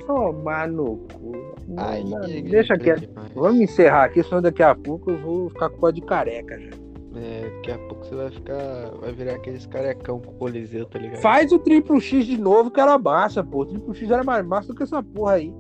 [0.08, 1.34] tomar no cu.
[1.78, 3.02] Ai, não, deixa quieto.
[3.02, 3.32] demais.
[3.36, 6.72] Vamos encerrar aqui, senão daqui a pouco eu vou ficar com pó de careca já.
[7.16, 8.92] É, daqui a pouco você vai ficar.
[9.02, 11.22] Vai virar aqueles carecão com coliseu, tá ligado?
[11.22, 13.62] Faz o triplo X de novo que era massa, pô.
[13.62, 15.54] O triplo X era mais massa do que essa porra aí.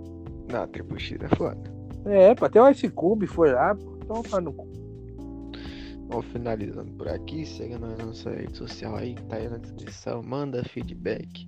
[0.52, 1.58] Não, Triple X é foda.
[2.06, 3.98] É, pô, até o Ice Cube foi lá, pô.
[4.02, 4.68] Então tá no cu.
[6.10, 7.45] Vamos finalizando por aqui.
[7.45, 10.24] Siga na nossa rede social aí, tá aí na descrição.
[10.24, 11.48] Manda feedback.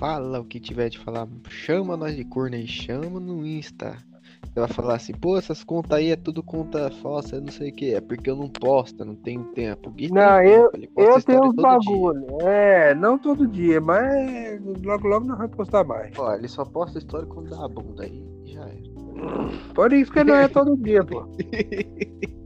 [0.00, 1.28] Fala o que tiver de falar.
[1.50, 3.98] Chama nós de corno aí, chama no Insta.
[4.42, 7.68] Você vai falar assim, pô, essas contas aí é tudo conta falsa, eu não sei
[7.68, 7.94] o que.
[7.94, 9.90] É porque eu não posto, não tenho tempo.
[9.90, 11.92] Gui Não, tempo, ele posta Eu tenho uns todo dia.
[11.92, 12.40] bagulho.
[12.40, 16.18] É, não todo dia, mas logo logo nós vamos postar mais.
[16.18, 19.74] Ó, ele só posta história quando dá a bunda aí, já era.
[19.74, 21.26] Por isso que não é todo dia, pô.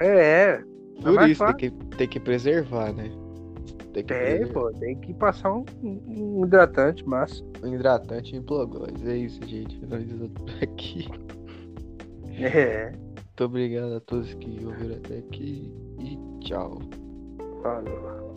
[0.00, 0.62] É, é.
[1.00, 3.08] Por isso, tem que, tem que preservar, né?
[3.92, 4.52] Tem que Tem, preservar.
[4.52, 7.44] pô, tem que passar um, um hidratante massa.
[7.62, 9.06] Um hidratante em Plogóis.
[9.06, 9.78] É isso, gente.
[9.78, 11.08] Finalizando por aqui.
[12.34, 15.70] É, Muito obrigado a todos que ouviram até aqui
[16.00, 16.80] e tchau.
[17.62, 18.32] falou.